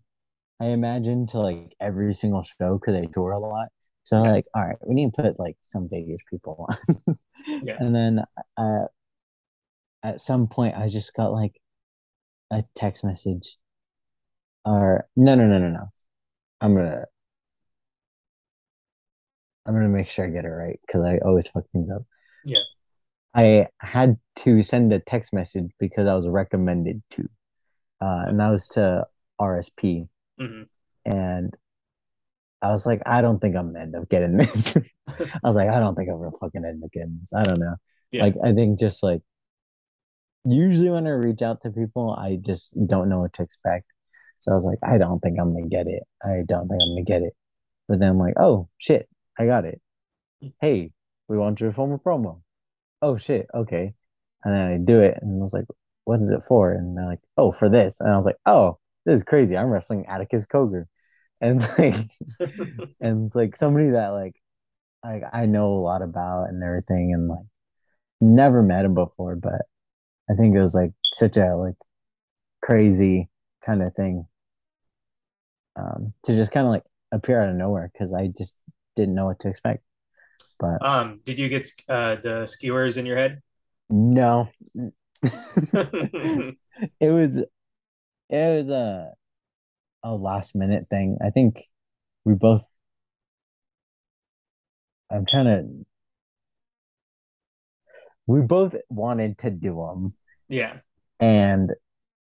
[0.59, 3.67] I imagine, to like every single show because they tour a lot.
[4.03, 4.31] So Yeah.
[4.31, 7.17] like, all right, we need to put like some Vegas people on.
[7.63, 7.77] Yeah.
[7.79, 8.23] And then
[8.55, 8.85] uh,
[10.03, 11.59] at some point, I just got like
[12.51, 13.57] a text message,
[14.65, 15.85] or no, no, no, no, no.
[16.59, 17.05] I'm gonna
[19.65, 22.03] I'm gonna make sure I get it right because I always fuck things up.
[22.45, 22.59] Yeah.
[23.33, 27.21] I had to send a text message because I was recommended to,
[28.01, 29.05] uh, and that was to
[29.39, 30.07] RSP,
[30.39, 30.67] Mhm.
[31.05, 31.55] and
[32.61, 34.75] I was like, I don't think I'm gonna end up getting this.
[35.07, 37.33] I was like, I don't think I'm gonna fucking end up getting this.
[37.33, 37.75] I don't know.
[38.11, 38.23] Yeah.
[38.23, 39.21] Like, I think just like
[40.43, 43.85] usually when I reach out to people, I just don't know what to expect.
[44.41, 46.03] So I was like, I don't think I'm gonna get it.
[46.23, 47.33] I don't think I'm gonna get it.
[47.87, 49.07] But then I'm like, oh shit,
[49.39, 49.81] I got it.
[50.61, 50.91] Hey,
[51.27, 52.41] we want you to film a promo.
[53.01, 53.93] Oh shit, okay.
[54.43, 55.65] And then I do it and I was like,
[56.05, 56.71] what is it for?
[56.71, 58.01] And they're like, oh, for this.
[58.01, 59.57] And I was like, oh, this is crazy.
[59.57, 60.85] I'm wrestling Atticus Cogar.
[61.43, 61.95] And it's like
[63.01, 64.35] and it's like somebody that like
[65.03, 67.45] like I know a lot about and everything and like
[68.21, 69.63] never met him before, but
[70.29, 71.75] I think it was like such a like
[72.63, 73.30] crazy
[73.65, 74.27] kind of thing
[75.75, 78.57] um to just kind of like appear out of nowhere because I just
[78.95, 79.83] didn't know what to expect.
[80.59, 83.41] But um, did you get uh, the skewers in your head?
[83.89, 84.49] no,
[86.99, 89.13] it was it was a
[90.03, 91.17] a last minute thing.
[91.23, 91.69] I think
[92.25, 92.65] we both
[95.11, 95.85] I'm trying to
[98.27, 100.13] we both wanted to do them,
[100.49, 100.81] Yeah.
[101.19, 101.71] and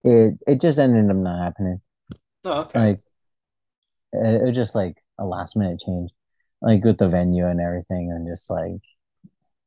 [0.04, 1.80] it it just ended up not happening.
[2.44, 2.78] Oh, okay.
[2.78, 3.00] Like
[4.12, 6.10] it, it was just like a last minute change,
[6.62, 8.80] like with the venue and everything, and just like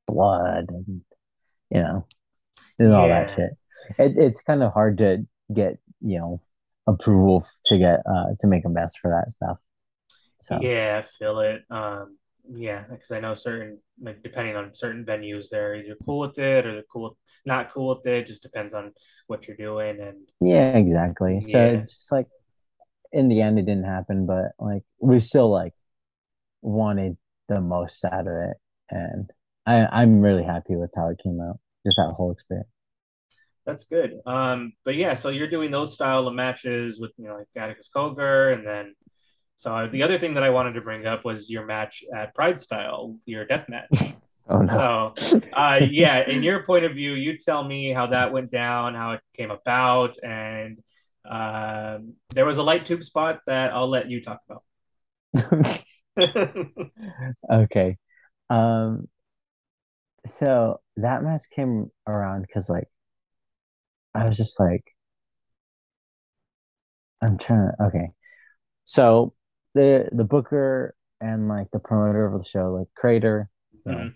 [0.08, 1.02] blood and
[1.70, 2.06] you know,
[2.80, 3.52] and all that shit.
[3.98, 6.42] It, it's kind of hard to get you know
[6.88, 9.58] approval to get uh to make a mess for that stuff.
[10.42, 11.64] So Yeah, I feel it.
[11.70, 12.18] Um,
[12.50, 16.66] yeah, because I know certain, like depending on certain venues, they're either cool with it
[16.66, 18.28] or they're cool, not cool with it.
[18.28, 18.94] Just depends on
[19.28, 20.00] what you're doing.
[20.00, 21.42] And yeah, exactly.
[21.42, 22.28] So it's just like
[23.12, 25.74] in the end it didn't happen, but like we still like
[26.62, 27.18] wanted
[27.50, 28.58] the most out of it,
[28.90, 29.30] and
[29.66, 31.60] I I'm really happy with how it came out.
[31.86, 32.70] Just that whole experience.
[33.66, 34.20] that's good.
[34.26, 37.90] Um, but yeah, so you're doing those style of matches with, you know, like Atticus
[37.96, 38.96] Cogar, and then
[39.62, 42.60] so the other thing that I wanted to bring up was your match at Pride
[42.60, 44.16] Style, your death match.
[44.50, 45.14] Oh no.
[45.16, 48.96] So, uh, yeah, in your point of view, you tell me how that went down,
[48.96, 50.80] how it came about, and
[51.30, 55.84] um, there was a light tube spot that I'll let you talk about.
[57.50, 57.98] Okay.
[58.50, 59.08] Um,
[60.26, 62.90] so that match came around because like
[64.16, 64.84] I was just like
[67.22, 68.10] I'm trying to okay.
[68.86, 69.34] So
[69.74, 73.50] the the booker and like the promoter of the show, like Crater,
[73.86, 74.12] know,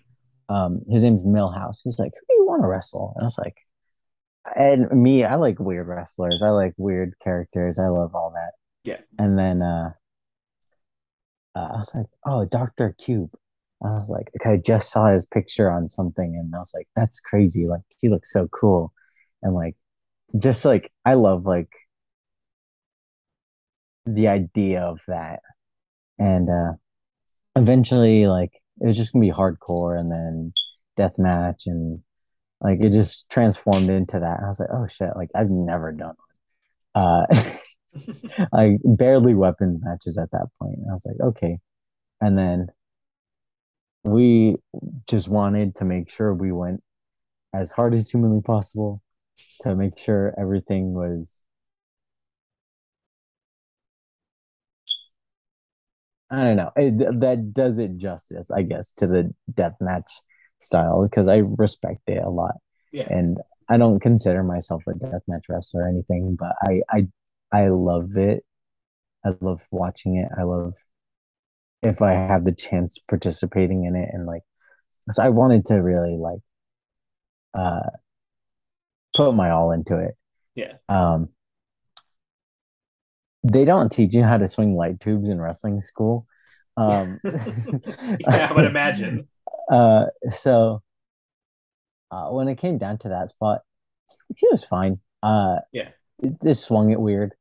[0.48, 1.78] um, his name's Millhouse.
[1.84, 3.12] He's like, Who do you want to wrestle?
[3.16, 3.56] And I was like,
[4.54, 6.42] and me, I like weird wrestlers.
[6.42, 7.78] I like weird characters.
[7.78, 8.52] I love all that.
[8.84, 9.00] Yeah.
[9.18, 9.92] And then uh,
[11.54, 12.94] uh I was like, Oh, Dr.
[12.98, 13.30] Cube.
[13.84, 17.20] I was like, I just saw his picture on something and I was like, that's
[17.20, 17.66] crazy.
[17.66, 18.92] Like he looks so cool.
[19.42, 19.76] And like
[20.38, 21.68] just like I love like
[24.06, 25.40] the idea of that.
[26.18, 26.72] And uh
[27.56, 30.52] eventually like it was just gonna be hardcore and then
[30.96, 32.00] death match and
[32.60, 34.40] like it just transformed into that.
[34.42, 36.14] I was like, oh shit, like I've never done
[36.94, 37.04] one.
[37.04, 37.26] Uh
[38.52, 40.78] like barely weapons matches at that point.
[40.78, 41.58] And I was like, okay.
[42.20, 42.68] And then
[44.04, 44.56] we
[45.08, 46.82] just wanted to make sure we went
[47.52, 49.02] as hard as humanly possible
[49.62, 51.42] to make sure everything was
[56.30, 56.72] I don't know.
[56.76, 60.10] It, that does it justice, I guess, to the deathmatch
[60.58, 62.56] style because I respect it a lot.
[62.92, 63.06] Yeah.
[63.08, 67.06] And I don't consider myself a deathmatch wrestler or anything, but I I
[67.52, 68.44] I love it.
[69.24, 70.28] I love watching it.
[70.36, 70.74] I love
[71.82, 74.42] if I have the chance participating in it and like
[75.10, 76.40] so I wanted to really like
[77.54, 77.90] uh
[79.16, 80.16] put my all into it.
[80.54, 80.74] Yeah.
[80.88, 81.30] Um
[83.52, 86.26] they don't teach you how to swing light tubes in wrestling school.
[86.78, 89.28] Um yeah, I would imagine.
[89.70, 90.82] uh so
[92.10, 93.62] uh when it came down to that spot,
[94.36, 95.00] he was fine.
[95.22, 95.88] Uh Yeah.
[96.22, 97.32] it just swung it weird.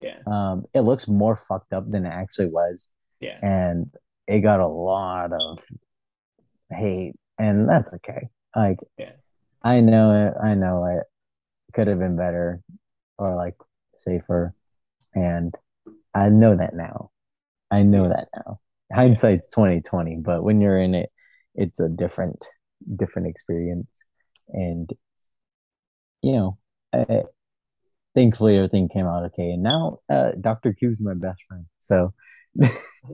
[0.00, 0.20] Yeah.
[0.26, 2.90] Um it looks more fucked up than it actually was.
[3.20, 3.38] Yeah.
[3.42, 3.90] and
[4.26, 5.58] it got a lot of
[6.70, 8.28] hate, and that's okay.
[8.56, 9.12] Like, Yeah.
[9.62, 10.34] I know it.
[10.42, 11.04] I know it
[11.74, 12.62] could have been better
[13.18, 13.56] or like
[13.98, 14.54] safer,
[15.14, 15.54] and
[16.14, 17.10] I know that now.
[17.70, 18.60] I know that now.
[18.92, 21.10] Hindsight's twenty twenty, but when you're in it,
[21.54, 22.44] it's a different
[22.94, 24.04] different experience,
[24.48, 24.90] and
[26.22, 26.58] you know,
[26.92, 27.22] I,
[28.14, 29.50] thankfully everything came out okay.
[29.50, 32.12] And now, uh, Doctor Cube's my best friend, so.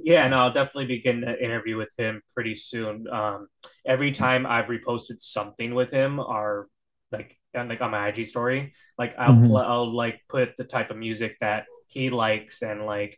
[0.02, 3.06] Yeah, and I'll definitely begin the interview with him pretty soon.
[3.08, 3.46] Um,
[3.86, 6.66] every time I've reposted something with him, or
[7.12, 9.46] like on like on my IG story, like I'll Mhm.
[9.46, 13.16] pl- I'll like put the type of music that he likes, and like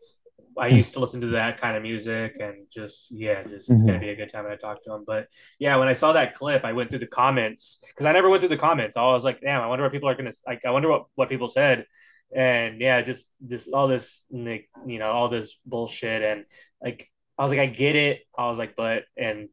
[0.58, 3.98] I used to listen to that kind of music, and just yeah, just it's gonna
[3.98, 4.00] Mhm.
[4.00, 5.04] be a good time when I talk to him.
[5.06, 8.28] But yeah, when I saw that clip, I went through the comments because I never
[8.28, 8.96] went through the comments.
[8.96, 10.64] I was like, damn, I wonder what people are gonna like.
[10.64, 11.86] I wonder what what people said
[12.34, 16.44] and yeah, just just all this you know all this bullshit and
[16.82, 18.22] like I was like I get it.
[18.36, 19.48] I was like but and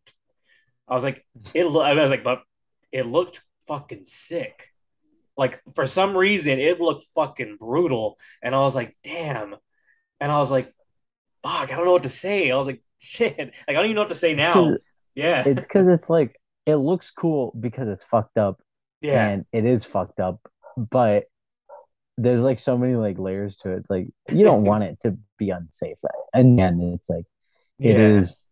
[0.88, 1.66] I was like it.
[1.66, 2.44] lo- I was like but
[2.92, 4.70] it looked fucking sick.
[5.38, 9.56] Like for some reason it looked fucking brutal, and I was like damn,
[10.20, 10.74] and I was like
[11.44, 12.52] fuck, I don't know what to say.
[12.52, 14.76] I was like shit, like I don't even know what to say now.
[15.16, 18.62] Yeah, it's because it's like it looks cool because it's fucked up.
[19.02, 20.40] Yeah, and it is fucked up.
[20.76, 21.26] But
[22.18, 23.78] there's like so many like layers to it.
[23.78, 25.98] It's like you don't want it to be unsafe.
[26.34, 27.26] And then it's like
[27.80, 28.48] it yeah, is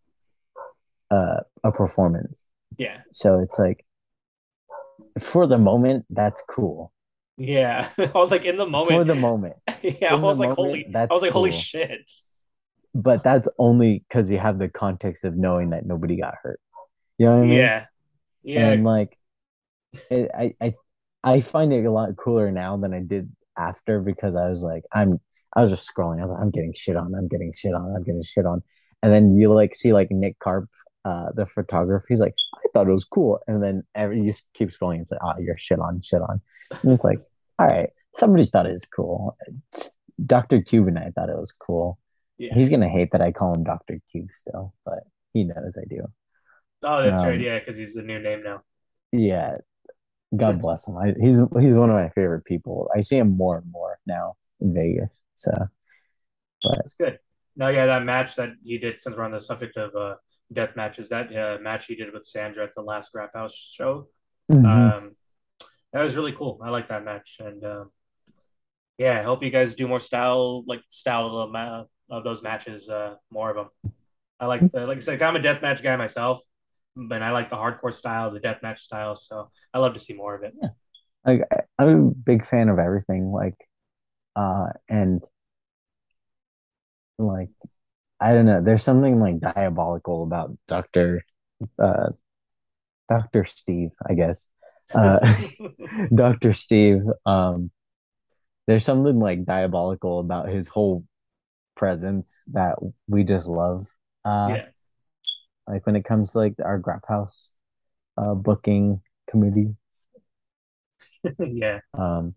[1.12, 2.46] uh, a performance.
[2.78, 3.86] Yeah, so it's like
[5.20, 6.92] for the moment that's cool
[7.38, 7.90] yeah.
[7.98, 8.92] I was like in the moment.
[8.92, 10.14] for the moment yeah.
[10.14, 12.10] I was like moment, holy, I that's was like holy shit.
[12.94, 16.60] but that's only because you have the context of knowing that nobody got hurt
[17.18, 17.86] you know what i mean Yeah.
[18.44, 18.72] Yeah.
[18.72, 19.18] and like
[20.10, 20.74] it, I I
[21.24, 24.84] I find it a lot cooler now than I did after because I was like
[24.94, 25.20] I'm
[25.56, 26.20] I was just scrolling.
[26.20, 27.16] I was like I'm getting shit on.
[27.16, 27.96] I'm getting shit on.
[27.96, 28.62] I'm getting shit on.
[29.02, 30.70] And then you like see like Nick Karp,
[31.06, 32.06] uh, the photographer.
[32.10, 33.40] He's like I thought it was cool.
[33.48, 36.42] And then every you just keep scrolling and say oh you're shit on shit on.
[36.84, 37.20] And it's like
[37.58, 39.38] all right somebody thought it was cool.
[39.72, 40.62] It's, Dr.
[40.62, 41.98] Cuban I thought it was cool.
[42.38, 42.54] Yeah.
[42.54, 44.00] He's gonna hate that I call him Dr.
[44.12, 45.00] Cube still, but
[45.34, 46.02] he knows I do.
[46.84, 47.40] Oh, that's Um, right.
[47.40, 48.62] Yeah, because he's the new name now.
[49.12, 49.58] Yeah,
[50.36, 50.98] God bless him.
[50.98, 52.90] I, he's he's one of my favorite people.
[52.96, 55.22] I see him more and more now in Vegas.
[55.36, 55.52] So,
[56.64, 57.20] but That's good.
[57.56, 60.16] No, yeah, that match that he did, since we're on the subject of uh,
[60.52, 64.08] death matches, that uh, match he did with Sandra at the last Grap House show,
[64.52, 64.66] mhm.
[64.66, 65.16] um,
[65.94, 66.60] that was really cool.
[66.64, 67.92] I like that match, and um,
[68.98, 72.90] yeah, I hope you guys do more style like style of, ma- of those matches,
[72.90, 73.94] uh, more of them.
[74.40, 76.42] I like the, like I said, I'm a death match guy myself,
[76.96, 79.16] but I like the hardcore style, the death match style.
[79.16, 80.54] So I love to see more of it.
[81.26, 83.32] like I- I'm a big fan of everything.
[83.32, 83.56] Like,
[84.36, 85.24] uh, and
[87.18, 87.50] like
[88.20, 88.62] I don't know.
[88.62, 91.26] There's something like diabolical about Doctor,
[91.80, 92.10] uh,
[93.10, 93.92] Doctor Steve.
[94.08, 94.48] I guess,
[94.94, 95.20] uh,
[96.16, 97.02] Doctor Steve.
[97.26, 97.72] Um,
[98.68, 101.04] there's something like diabolical about his whole
[101.76, 102.76] presence that
[103.08, 103.88] we just love.
[104.24, 104.66] Uh, yeah,
[105.68, 107.52] like when it comes to like our Grap House
[108.18, 109.76] uh booking committee.
[111.40, 112.36] yeah, Um,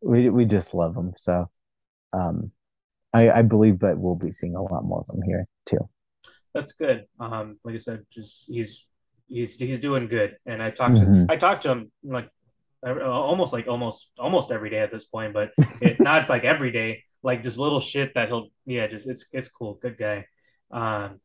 [0.00, 1.12] we we just love them.
[1.16, 1.50] So,
[2.12, 2.52] um,
[3.12, 5.88] I I believe that we'll be seeing a lot more of him here too.
[6.54, 7.06] that's good.
[7.20, 8.86] Um, like I said, just he's
[9.28, 11.26] he's he's doing good, and I talked to Mhm.
[11.30, 12.28] I talked to him like
[12.86, 16.44] uh, almost like almost almost every day at this point, but it, not it's like
[16.44, 20.26] every day, like just little shit that he'll yeah, just it's it's cool, good guy.
[20.70, 21.20] Um,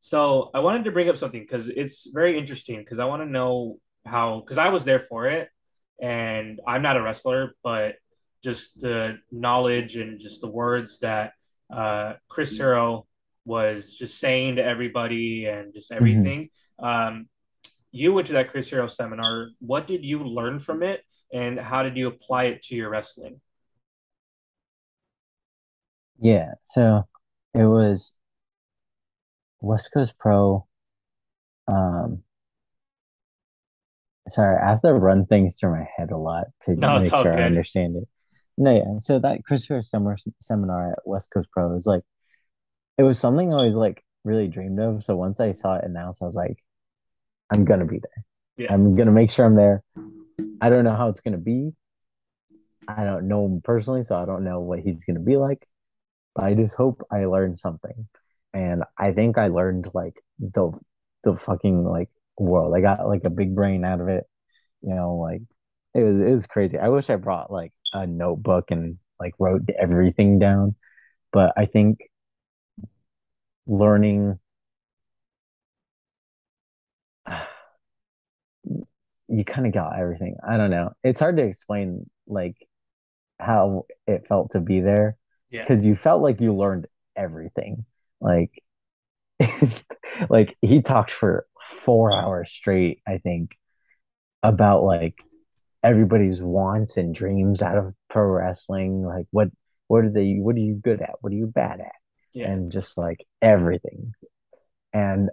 [0.00, 3.28] so I wanted to bring up something because it's very interesting because I want to
[3.28, 5.48] know how because I was there for it,
[6.00, 7.96] and I'm not a wrestler, but
[8.46, 11.32] just the knowledge and just the words that
[11.68, 13.04] uh, Chris Hero
[13.44, 16.50] was just saying to everybody and just everything.
[16.78, 17.28] Um,
[17.90, 19.48] you went to that Chris Hero seminar.
[19.58, 23.40] What did you learn from it, and how did you apply it to your wrestling?
[26.20, 26.52] Yeah.
[26.62, 27.08] So
[27.52, 28.14] it was
[29.60, 30.68] West Coast Pro.
[31.66, 32.22] Um,
[34.28, 37.36] sorry, I have to run things through my head a lot to No, make sure.
[37.36, 38.08] I understand it.
[38.58, 38.98] No, yeah.
[38.98, 42.02] So that Christopher Summer seminar at West Coast Pro was like,
[42.98, 45.02] it was something I always like really dreamed of.
[45.02, 46.56] So once I saw it announced, I was like,
[47.54, 48.24] I'm gonna be there.
[48.56, 48.72] Yeah.
[48.72, 49.82] I'm gonna make sure I'm there.
[50.60, 51.72] I don't know how it's gonna be.
[52.88, 55.66] I don't know him personally, so I don't know what he's gonna be like.
[56.34, 58.08] But I just hope I learned something.
[58.54, 60.72] And I think I learned like the
[61.24, 62.74] the fucking like world.
[62.74, 64.24] I got like a big brain out of it.
[64.82, 65.42] You know, like
[65.94, 66.78] it was it was crazy.
[66.78, 70.74] I wish I brought like a notebook and like wrote everything down.
[71.32, 71.98] But I think
[73.66, 74.38] learning
[79.28, 80.36] you kind of got everything.
[80.46, 80.92] I don't know.
[81.02, 82.56] It's hard to explain like
[83.38, 85.16] how it felt to be there
[85.50, 87.84] Yeah, because you felt like you learned everything.
[88.20, 88.62] Like
[90.30, 91.46] like he talked for
[91.80, 93.56] four hours straight, I think,
[94.42, 95.14] about like
[95.86, 99.04] everybody's wants and dreams out of pro wrestling.
[99.04, 99.48] Like what
[99.86, 101.14] what are they what are you good at?
[101.20, 101.92] What are you bad at?
[102.34, 104.12] yeah, And just like everything.
[104.92, 105.30] And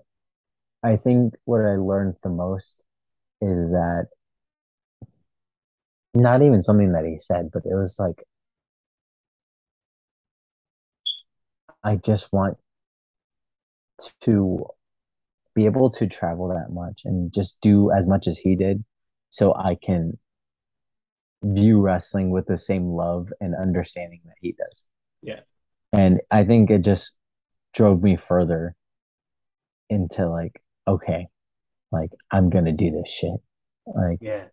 [0.84, 2.84] I think what I learned the most
[3.42, 4.08] is that
[6.14, 8.24] not even something that he said, but it was like
[11.84, 12.58] I just want
[14.22, 14.66] to
[15.56, 18.84] be able to travel that much and just do as much as he did
[19.30, 20.18] so I can
[21.44, 24.86] view wrestling with the same love and understanding that he does.
[25.22, 25.42] Yeah.
[25.92, 27.18] And I think it just
[27.74, 28.76] drove me further
[29.90, 31.28] into like, okay,
[31.92, 33.40] like I'm gonna do this shit.
[33.86, 34.46] Like yeah,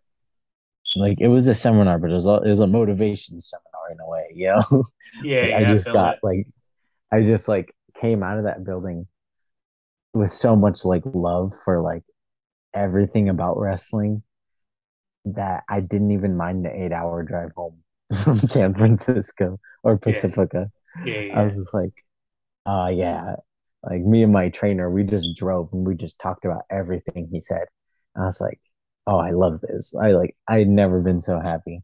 [0.95, 3.99] like it was a seminar, but it was a, it was a motivation seminar in
[3.99, 4.85] a way, you know?
[5.23, 5.41] yeah.
[5.41, 6.19] Like, yeah, I just feel got it.
[6.23, 6.47] like
[7.11, 9.07] I just like came out of that building
[10.13, 12.03] with so much like love for like
[12.73, 14.21] everything about wrestling
[15.25, 17.83] that I didn't even mind the eight hour drive home
[18.23, 20.71] from San Francisco or Pacifica.
[21.05, 21.43] yeah, I yeah.
[21.43, 22.03] was just like,
[22.65, 23.35] uh yeah.
[23.83, 27.39] Like me and my trainer, we just drove and we just talked about everything he
[27.39, 27.65] said.
[28.15, 28.59] I was like,
[29.07, 29.95] oh, I love this.
[29.95, 31.81] I like I'd never been so happy.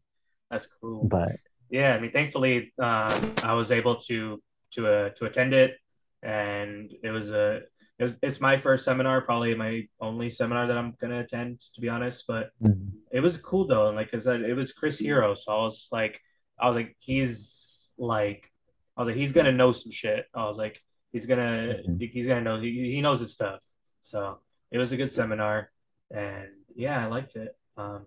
[0.50, 1.04] That's cool.
[1.04, 1.32] But
[1.70, 4.40] yeah, I mean, thankfully, um, I was able to
[4.72, 5.76] to uh, to attend it,
[6.22, 7.62] and it was a
[7.98, 11.88] it's, it's my first seminar, probably my only seminar that I'm gonna attend, to be
[11.88, 12.24] honest.
[12.26, 12.92] But Mhm.
[13.10, 16.20] it was cool though, and like, cause it was Chris Hero, so I was like,
[16.58, 18.50] I was like, he's like,
[18.96, 20.26] I was like, he's gonna know some shit.
[20.34, 20.80] I was like,
[21.12, 22.10] he's gonna, Mhm.
[22.12, 23.60] he's gonna know, he, he knows his stuff.
[24.00, 24.40] So
[24.70, 25.70] it was a good seminar,
[26.10, 27.56] and yeah, I liked it.
[27.76, 28.06] Um,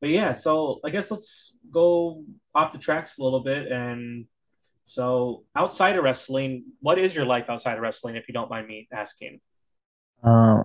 [0.00, 3.70] but yeah, so I guess let's go off the tracks a little bit.
[3.70, 4.26] And
[4.84, 8.66] so, outside of wrestling, what is your life outside of wrestling, if you don't mind
[8.66, 9.40] me asking?
[10.22, 10.64] Um,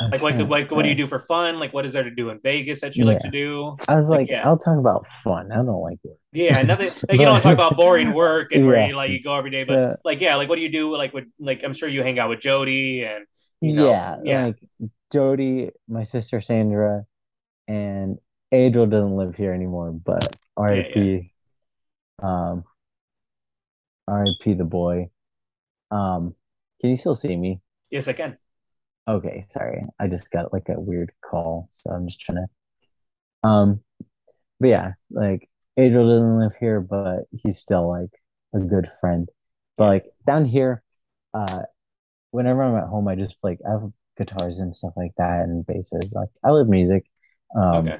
[0.00, 1.58] I'm Like, like, like, what do you do for fun?
[1.58, 3.76] Like, what is there to do in Vegas that you like to do?
[3.88, 4.46] I was Like, like, yeah.
[4.46, 5.50] I'll talk about fun.
[5.50, 6.18] I don't like work.
[6.32, 6.88] Yeah, nothing.
[7.08, 9.64] Like, you don't talk about boring work and where you like you go every day,
[9.64, 10.96] but So, like, yeah, like, what do you do?
[10.96, 13.24] Like, with like, I'm sure you hang out with Jody and
[13.60, 14.56] you know, yeah, yeah, like
[15.12, 17.04] Jody, my sister Sandra,
[17.66, 18.18] and
[18.52, 21.26] Adriel doesn't live here anymore, but RIP,
[22.22, 22.64] um,
[24.08, 25.10] RIP the boy.
[25.90, 26.34] Um,
[26.80, 27.60] can you still see me?
[27.90, 28.38] yes, I can.
[29.06, 29.84] Okay, sorry.
[29.98, 33.80] I just got like a weird call, so I'm just trying to um
[34.60, 38.10] but yeah, like Adriel doesn't live here, but he's still like
[38.54, 39.28] a good friend.
[39.76, 40.82] But like down here,
[41.34, 41.62] uh
[42.32, 45.66] whenever I'm at home I just like I have guitars and stuff like that and
[45.66, 46.12] basses.
[46.12, 47.04] Like I love music.
[47.56, 47.98] Um Okay.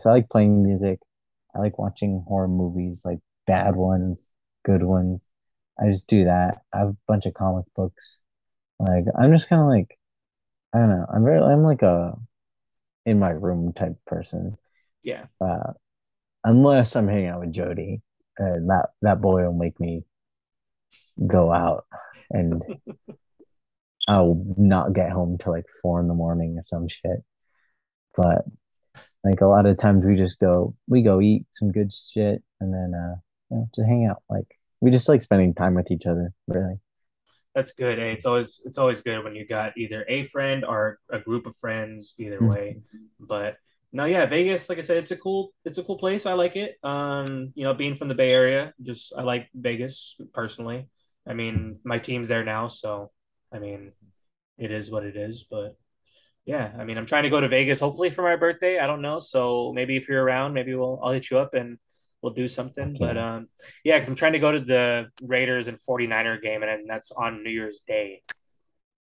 [0.00, 0.98] so I like playing music.
[1.54, 4.28] I like watching horror movies, like bad ones,
[4.64, 5.28] good ones.
[5.80, 6.62] I just do that.
[6.72, 8.20] I have a bunch of comic books.
[8.78, 9.98] Like I'm just kind of like
[10.74, 11.06] I don't know.
[11.12, 12.14] I'm very I'm like a
[13.06, 14.56] in my room type person.
[15.02, 15.26] Yeah.
[15.40, 15.72] Uh,
[16.44, 18.02] unless I'm hanging out with Jody,
[18.38, 20.04] and that that boy will make me
[21.26, 21.86] go out,
[22.30, 22.62] and
[24.08, 27.22] I'll not get home till like four in the morning or some shit.
[28.16, 28.44] But
[29.24, 32.72] like a lot of times we just go we go eat some good shit and
[32.72, 33.14] then uh
[33.50, 34.22] you know, just hang out.
[34.28, 34.46] Like
[34.80, 36.80] we just like spending time with each other, really.
[37.54, 37.98] That's good.
[37.98, 41.46] Hey, it's always it's always good when you got either a friend or a group
[41.46, 42.48] of friends, either Mhm.
[42.48, 42.78] way.
[43.20, 43.56] But
[43.92, 46.26] no, yeah, Vegas, like I said, it's a cool it's a cool place.
[46.26, 46.76] I like it.
[46.82, 50.88] Um, you know, being from the Bay Area, just I like Vegas personally.
[51.26, 53.12] I mean, my team's there now, so
[53.52, 53.92] I mean,
[54.58, 55.44] it is what it is.
[55.48, 55.76] But
[56.44, 58.78] yeah, I mean, I'm trying to go to Vegas hopefully for my birthday.
[58.80, 61.78] I don't know, so maybe if you're around, maybe we'll I'll hit you up and
[62.24, 62.96] we'll do something.
[62.98, 63.48] But um,
[63.84, 67.44] yeah, because I'm trying to go to the Raiders and 49er game, and, that's on
[67.44, 68.22] New Year's Day.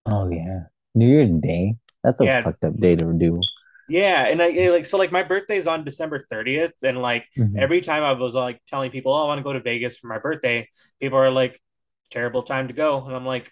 [0.06, 0.64] Oh yeah.
[0.96, 1.76] New Year's Day.
[2.04, 2.42] That's a Yeah.
[2.42, 3.40] fucked up day to do.
[3.88, 7.62] Yeah, and I like so like my birthday's on December 30th, and like Mhm.
[7.62, 10.08] every time I was like telling people, "Oh, I want to go to Vegas for
[10.08, 10.68] my birthday,"
[11.00, 11.62] people are like,
[12.10, 13.52] "Terrible time to go," and I'm like,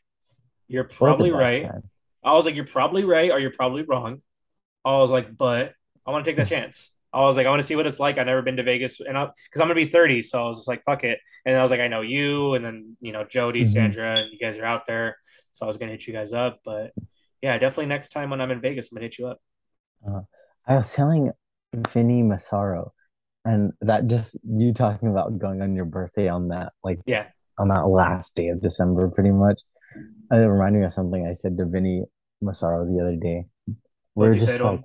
[0.67, 1.83] "You're probably right." time.
[2.23, 4.21] I was like, "You're probably right, or you're probably wrong."
[4.83, 5.73] I was like, "But
[6.05, 7.99] I want to take that chance." I was like, "I want to see what it's
[7.99, 10.57] like." I've never been to Vegas, and because I'm gonna be 30, so I was
[10.57, 13.23] just like, "Fuck it," and I was like, "I know you," and then you know
[13.23, 13.67] Jody, Mhm.
[13.67, 15.17] Sandra, and you guys are out there,
[15.51, 16.91] so I was gonna hit you guys up, but
[17.41, 19.39] yeah, definitely next time when I'm in Vegas, I'm gonna hit you up.
[20.67, 21.31] I was telling
[21.73, 22.93] Vinny Massaro,
[23.45, 27.27] and that just you talking about going on your birthday on that like Yeah.
[27.57, 29.61] on that last day of December, pretty much.
[30.31, 32.03] It reminded me of something I said to Vinny
[32.41, 33.45] Massaro the other day.
[34.15, 34.83] We're just to him?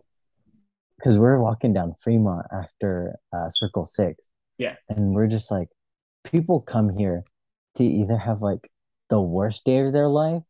[0.99, 4.29] Because we're walking down Fremont after uh, Circle Six,
[4.59, 4.75] Yeah.
[4.89, 5.69] and we're just like,
[6.25, 7.23] people come here
[7.77, 8.71] to either have like
[9.09, 10.43] the worst day of their life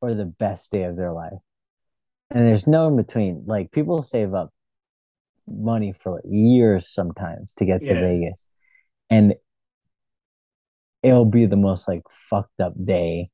[0.00, 1.38] or the best day of their life,
[2.30, 3.44] and there's no in between.
[3.46, 4.50] Like people save up
[5.48, 8.46] money for like years sometimes to get to Vegas,
[9.10, 9.34] and
[11.02, 13.30] it'll be the most like fucked up day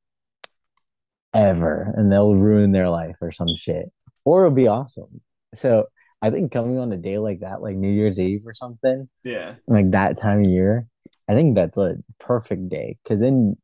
[1.35, 3.93] ever, and they'll ruin their life or some shit,
[4.25, 5.21] or it'll be awesome.
[5.55, 5.87] So
[6.25, 9.57] I think coming on a day like that, like New Year's Eve or something, Yeah.
[9.67, 10.87] like that time of year,
[11.29, 13.57] I think that's a perfect day because then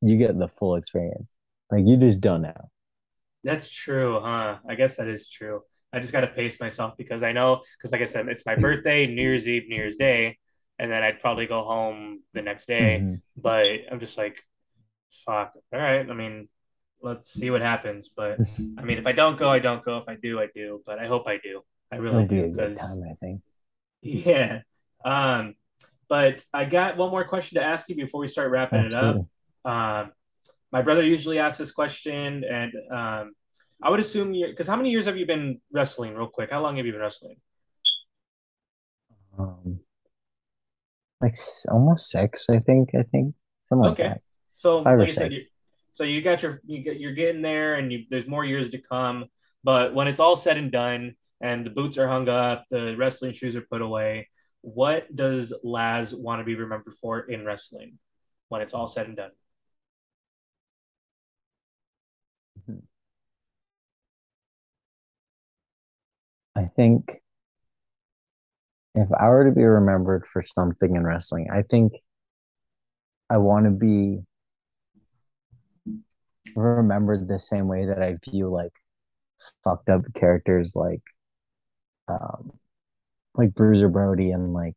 [0.00, 1.32] you get the full experience.
[1.72, 2.70] Like you just don't know.
[3.42, 4.58] That's true, huh?
[4.68, 5.62] I guess that is true.
[5.92, 8.54] I just got to pace myself because I know, because like I said, it's my
[8.66, 10.38] birthday, New Year's Eve, New Year's Day,
[10.78, 13.00] and then I'd probably go home the next day.
[13.02, 13.20] Mhm.
[13.36, 14.40] But I'm just like,
[15.26, 15.52] fuck.
[15.72, 16.08] All right.
[16.08, 16.48] I mean,
[17.02, 18.08] let's see what happens.
[18.08, 18.38] But
[18.78, 19.98] I mean, if I don't go, I don't go.
[19.98, 20.82] If I do, I do.
[20.86, 21.62] But I hope I do.
[21.94, 23.40] I really It'll do a good because time, I think.
[24.02, 24.62] yeah.
[25.04, 25.54] Um,
[26.08, 29.16] but I got one more question to ask you before we start wrapping it up.
[29.64, 30.12] Um,
[30.72, 33.32] my brother usually asks this question, and um,
[33.80, 36.14] I would assume you because how many years have you been wrestling?
[36.14, 37.36] Real quick, how long have you been wrestling?
[39.38, 39.78] Um,
[41.20, 41.36] like
[41.70, 42.90] almost six, I think.
[42.98, 43.34] I think
[43.66, 44.08] something like Okay.
[44.08, 44.20] that.
[44.56, 45.42] So, Five like I said, you,
[45.92, 48.78] so you got your you get you're getting there, and you, there's more years to
[48.78, 49.26] come.
[49.62, 51.14] But when it's all said and done,
[51.44, 54.28] and the boots are hung up, the wrestling shoes are put away.
[54.62, 57.98] What does Laz want to be remembered for in wrestling
[58.48, 59.30] when it's all said and done?
[62.60, 62.78] Mm-hmm.
[66.56, 67.20] I think
[68.94, 71.92] if I were to be remembered for something in wrestling, I think
[73.28, 74.22] I want to be
[76.56, 78.72] remembered the same way that I view like
[79.62, 81.02] fucked up characters like
[82.08, 82.52] um
[83.34, 84.76] like Bruiser Brody and like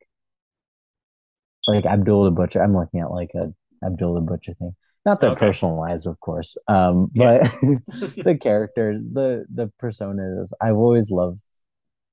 [1.67, 2.61] like Abdul the Butcher.
[2.63, 3.53] I'm looking at like a
[3.85, 4.75] Abdul the Butcher thing.
[5.05, 5.47] Not their Okay.
[5.47, 6.57] personal lives, of course.
[6.67, 7.39] Um, Yeah.
[7.49, 7.51] but
[8.23, 10.51] the characters, the the personas.
[10.61, 11.41] I've always loved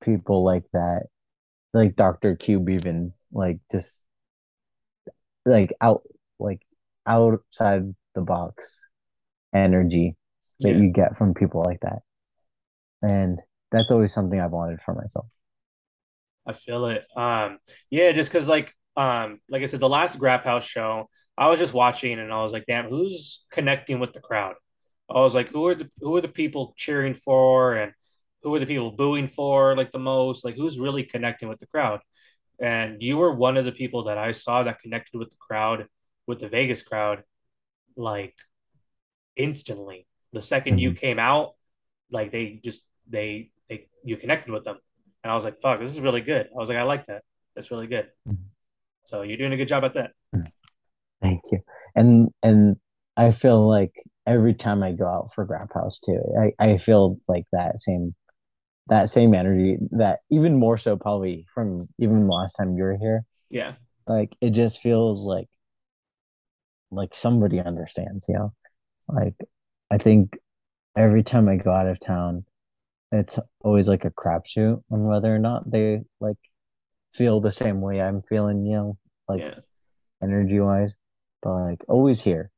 [0.03, 1.05] people like that.
[1.73, 2.37] Like Dr.
[2.37, 4.05] Cube even like just
[5.47, 6.03] like out
[6.39, 6.63] like
[7.07, 8.87] outside the box
[9.55, 10.17] energy
[10.61, 10.77] that Yeah.
[10.79, 12.01] you get from people like that.
[13.03, 13.41] And
[13.75, 15.27] that's always something I've wanted for myself.
[16.47, 17.05] I feel it.
[17.17, 17.59] Um,
[17.91, 21.59] yeah, just because like um, like I said, the last Grap House show, I was
[21.59, 24.55] just watching and I was like, damn, who's connecting with the crowd?
[25.11, 27.93] I was like, who are the who are the people cheering for and
[28.43, 30.45] who are the people booing for like the most?
[30.45, 32.01] Like who's really connecting with the crowd?
[32.61, 35.87] And you were one of the people that I saw that connected with the crowd,
[36.27, 37.25] with the Vegas crowd,
[37.97, 38.35] like
[39.37, 40.07] instantly.
[40.33, 41.55] The 2nd you came out,
[42.11, 44.79] like they just they they you connected with them.
[45.23, 46.47] And I was like, fuck, this is really good.
[46.47, 47.23] I was like, I like that.
[47.55, 48.09] That's really good.
[48.29, 48.39] Mhm.
[49.05, 50.13] So you're doing a good job at that.
[51.23, 51.61] Thank you.
[51.95, 52.77] And and
[53.17, 53.93] I feel like
[54.27, 58.15] every time I go out for Grap House too, I, I feel like that same
[58.89, 62.99] that same energy that even more so probably from even the last time you were
[62.99, 63.25] here.
[63.49, 63.75] Yeah.
[64.07, 65.49] Like it just feels like
[66.91, 68.53] like somebody understands, you know?
[69.09, 69.35] Like
[69.91, 70.37] I think
[70.97, 72.45] every time I go out of town,
[73.15, 76.37] it's always like a crapshoot on whether or not they like
[77.13, 78.99] feel the same way I'm feeling, you know,
[79.29, 79.55] like yeah.
[80.23, 80.95] energy wise.
[81.43, 82.51] But like always here,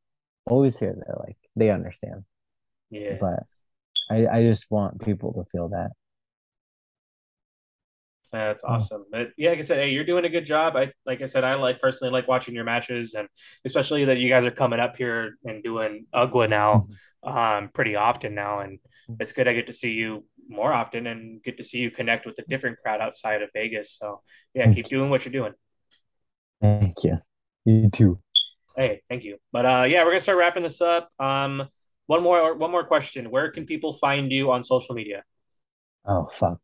[0.47, 0.95] always here.
[0.95, 2.25] They're like they understand.
[2.91, 3.17] Yeah.
[3.21, 3.45] But
[4.11, 5.91] I I just want people to feel that.
[8.33, 8.75] That's Oh.
[8.75, 9.07] awesome.
[9.11, 10.77] But yeah, like I said, hey, you're doing a good job.
[10.77, 13.29] I like I said, I like personally like watching your matches and
[13.65, 16.89] especially that you guys are coming up here and doing Ugwa now
[17.25, 17.37] mm-hmm.
[17.37, 18.61] um pretty often now.
[18.61, 19.15] And mm-hmm.
[19.21, 22.27] it's good I get to see you more often and get to see you connect
[22.27, 23.97] with a different crowd outside of Vegas.
[23.99, 24.23] So
[24.55, 24.99] yeah, Thank keep you.
[24.99, 25.53] doing what you're doing.
[26.61, 27.19] Thank you.
[27.65, 28.21] You too.
[28.77, 29.39] Hey, thank you.
[29.53, 31.11] But uh yeah, we're gonna start wrapping this up.
[31.19, 31.69] Um
[32.07, 33.31] one more one more question.
[33.31, 35.25] Where can people find you on social media?
[36.07, 36.59] Oh fuck.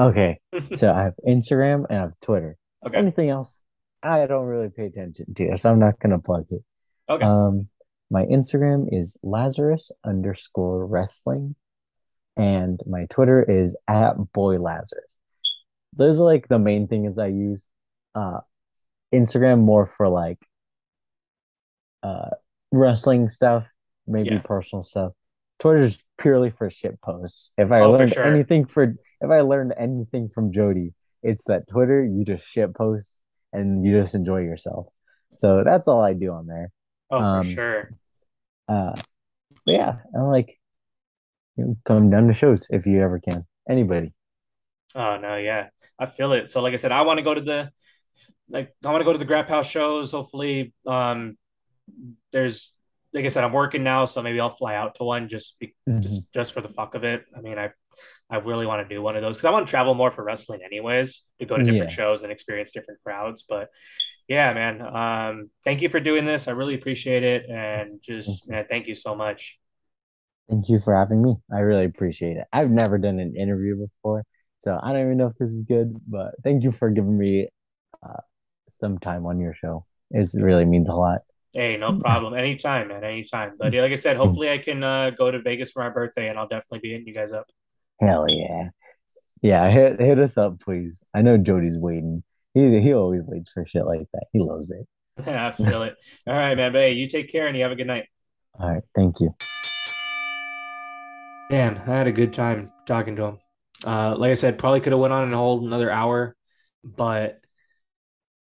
[0.00, 0.38] Okay.
[0.76, 2.56] So I have Instagram and I have Twitter.
[2.86, 2.96] Okay.
[2.98, 3.62] Anything else?
[4.02, 6.62] I don't really pay attention to, so I'm not gonna plug it.
[7.08, 7.24] Okay.
[7.24, 7.68] Um,
[8.10, 11.56] my Instagram is Lazarus underscore wrestling,
[12.36, 15.16] and my Twitter is at boy Lazarus.
[15.94, 17.66] Those are like the main things I use.
[18.14, 18.40] Uh,
[19.14, 20.38] Instagram more for like
[22.02, 22.30] uh
[22.72, 23.66] wrestling stuff,
[24.06, 24.40] maybe Yeah.
[24.44, 25.12] personal stuff.
[25.58, 27.52] Twitter's purely for shit posts.
[27.56, 28.24] If I Oh, for learned sure.
[28.24, 33.22] anything for if I learned anything from Jody, it's that Twitter you just shit post
[33.52, 34.88] and you just enjoy yourself.
[35.36, 36.70] So that's all I do on there.
[37.10, 37.90] Oh, for um, sure.
[38.68, 38.94] Uh,
[39.64, 40.58] but yeah, I like
[41.84, 43.46] come down to shows if you ever can.
[43.68, 44.12] Anybody.
[44.94, 46.50] Oh no, yeah, I feel it.
[46.50, 47.70] So, like I said, I want to go to the
[48.48, 50.12] like I want to go to the Grap House shows.
[50.12, 51.36] Hopefully, um,
[52.32, 52.74] there's
[53.12, 55.74] like I said, I'm working now, so maybe I'll fly out to one just be,
[56.00, 57.24] just just for the fuck of it.
[57.36, 57.70] I mean, I
[58.30, 60.22] I really want to do one of those because I want to travel more for
[60.24, 61.96] wrestling, anyways, to go to different Yeah.
[61.96, 63.44] shows and experience different crowds.
[63.48, 63.68] But
[64.28, 66.48] yeah, man, um, thank you for doing this.
[66.48, 69.58] I really appreciate it, and just man, thank you so much.
[70.48, 71.34] Thank you for having me.
[71.52, 72.44] I really appreciate it.
[72.52, 74.24] I've never done an interview before,
[74.58, 77.48] so I don't even know if this is good, but thank you for giving me
[78.02, 78.20] uh,
[78.68, 79.84] some time on your show.
[80.10, 81.22] It really means a lot.
[81.52, 82.34] Hey, no problem.
[82.34, 83.02] Anytime, man.
[83.02, 83.52] Anytime.
[83.58, 86.28] But yeah, like I said, hopefully I can uh, go to Vegas for my birthday,
[86.28, 87.46] and I'll definitely be hitting you guys up.
[88.00, 88.68] Hell yeah.
[89.42, 91.04] Yeah, hit hit us up, please.
[91.14, 92.22] I know Jody's waiting.
[92.54, 94.26] He he always waits for shit like that.
[94.32, 94.86] He loves it.
[95.26, 95.96] I feel it.
[96.26, 96.72] All right, man.
[96.72, 98.06] But hey, you take care and you have a good night.
[98.58, 99.34] All right, thank you.
[101.48, 103.38] Damn, I had a good time talking to him.
[103.84, 106.34] Uh, like I said, probably could have went on and hold another hour,
[106.82, 107.40] but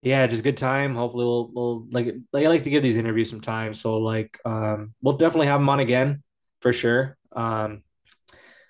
[0.01, 0.95] yeah, just good time.
[0.95, 4.39] Hopefully, we'll we'll like like I like to give these interviews some time, so like
[4.45, 6.23] um, we'll definitely have him on again
[6.61, 7.17] for sure.
[7.35, 7.83] Um,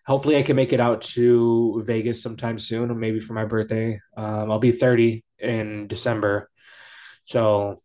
[0.06, 4.00] hopefully, I can make it out to Vegas sometime soon, or maybe for my birthday.
[4.16, 6.50] Um, I'll be thirty in December,
[7.26, 7.82] so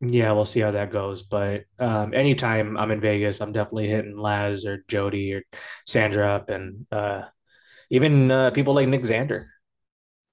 [0.00, 1.22] yeah, we'll see how that goes.
[1.22, 5.42] But um, anytime I'm in Vegas, I'm definitely hitting Laz or Jody or
[5.86, 7.22] Sandra up, and uh,
[7.90, 9.46] even uh, people like Nick Xander,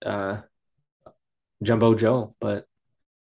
[0.05, 0.41] uh,
[1.63, 2.35] Jumbo Joe.
[2.39, 2.65] But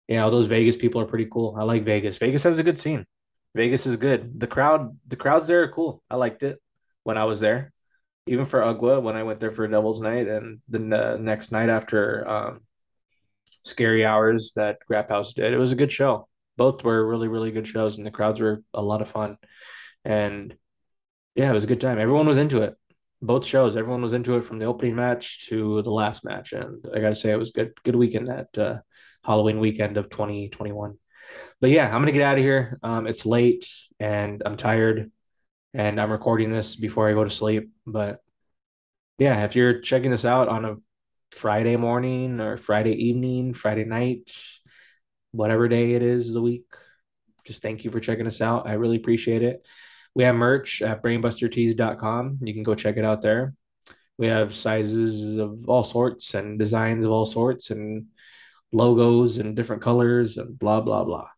[0.09, 1.57] yeah, all those Vegas people are pretty cool.
[1.59, 2.19] I like Vegas.
[2.19, 3.07] Vegas has a good scene.
[3.55, 4.39] Vegas is good.
[4.41, 6.03] The crowd, the crowds there are cool.
[6.11, 6.61] I liked it
[7.05, 7.73] when I was there.
[8.27, 10.81] even for Ugwa when I went there for Devil's Night, and the
[11.19, 12.61] next night after um,
[13.67, 16.29] Scary Hours that Grap House did, it was a good show.
[16.57, 19.37] Both were really really good shows, and the crowds were a lot of fun.
[20.05, 20.57] And
[21.35, 21.99] yeah, it was a good time.
[21.99, 22.75] Everyone was into it.
[23.21, 26.85] Both shows, everyone was into it from the opening match to the last match, and
[26.95, 27.73] I gotta say, it was good.
[27.85, 28.79] Good weekend that uh,
[29.25, 30.97] Halloween weekend of 2021.
[31.61, 32.79] But yeah, I'm gonna get out of here.
[32.83, 35.11] Um, it's late and I'm tired,
[35.75, 37.71] and I'm recording this before I go to sleep.
[37.85, 38.21] But
[39.19, 40.77] yeah, if you're checking this out on a
[41.37, 44.33] Friday morning or Friday evening, Friday night,
[45.33, 46.65] whatever day it is of the week,
[47.45, 48.67] just thank you for checking us out.
[48.67, 49.67] I really appreciate it.
[50.15, 52.39] We have merch at brainbustertees.com.
[52.41, 53.55] You can go check it out there.
[54.17, 58.07] We have sizes of all sorts and designs of all sorts and
[58.73, 61.29] logos and different colors and blah blah blah.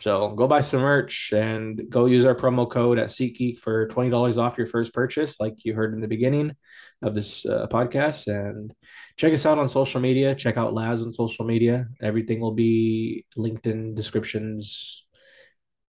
[0.00, 4.10] So go buy some merch and go use our promo code at SeatGeek for twenty
[4.10, 6.56] dollars off your first purchase, like you heard in the beginning
[7.02, 8.26] of this uh, podcast.
[8.26, 8.72] And
[9.16, 10.34] check us out on social media.
[10.34, 11.88] Check out Laz on social media.
[12.00, 15.04] Everything will be linked in descriptions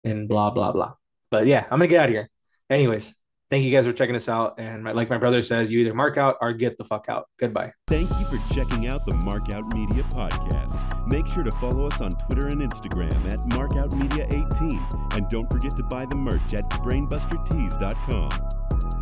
[0.03, 0.93] and blah blah blah.
[1.29, 2.29] But yeah, I'm gonna get out of here.
[2.69, 3.13] Anyways,
[3.49, 4.59] thank you guys for checking us out.
[4.59, 7.27] And my, like my brother says, you either mark out or get the fuck out.
[7.39, 7.73] Goodbye.
[7.87, 10.90] Thank you for checking out the Markout Media podcast.
[11.05, 15.15] Make sure to follow us on Twitter and Instagram at markoutmedia18.
[15.15, 19.00] And don't forget to buy the merch at brainbustertees.com.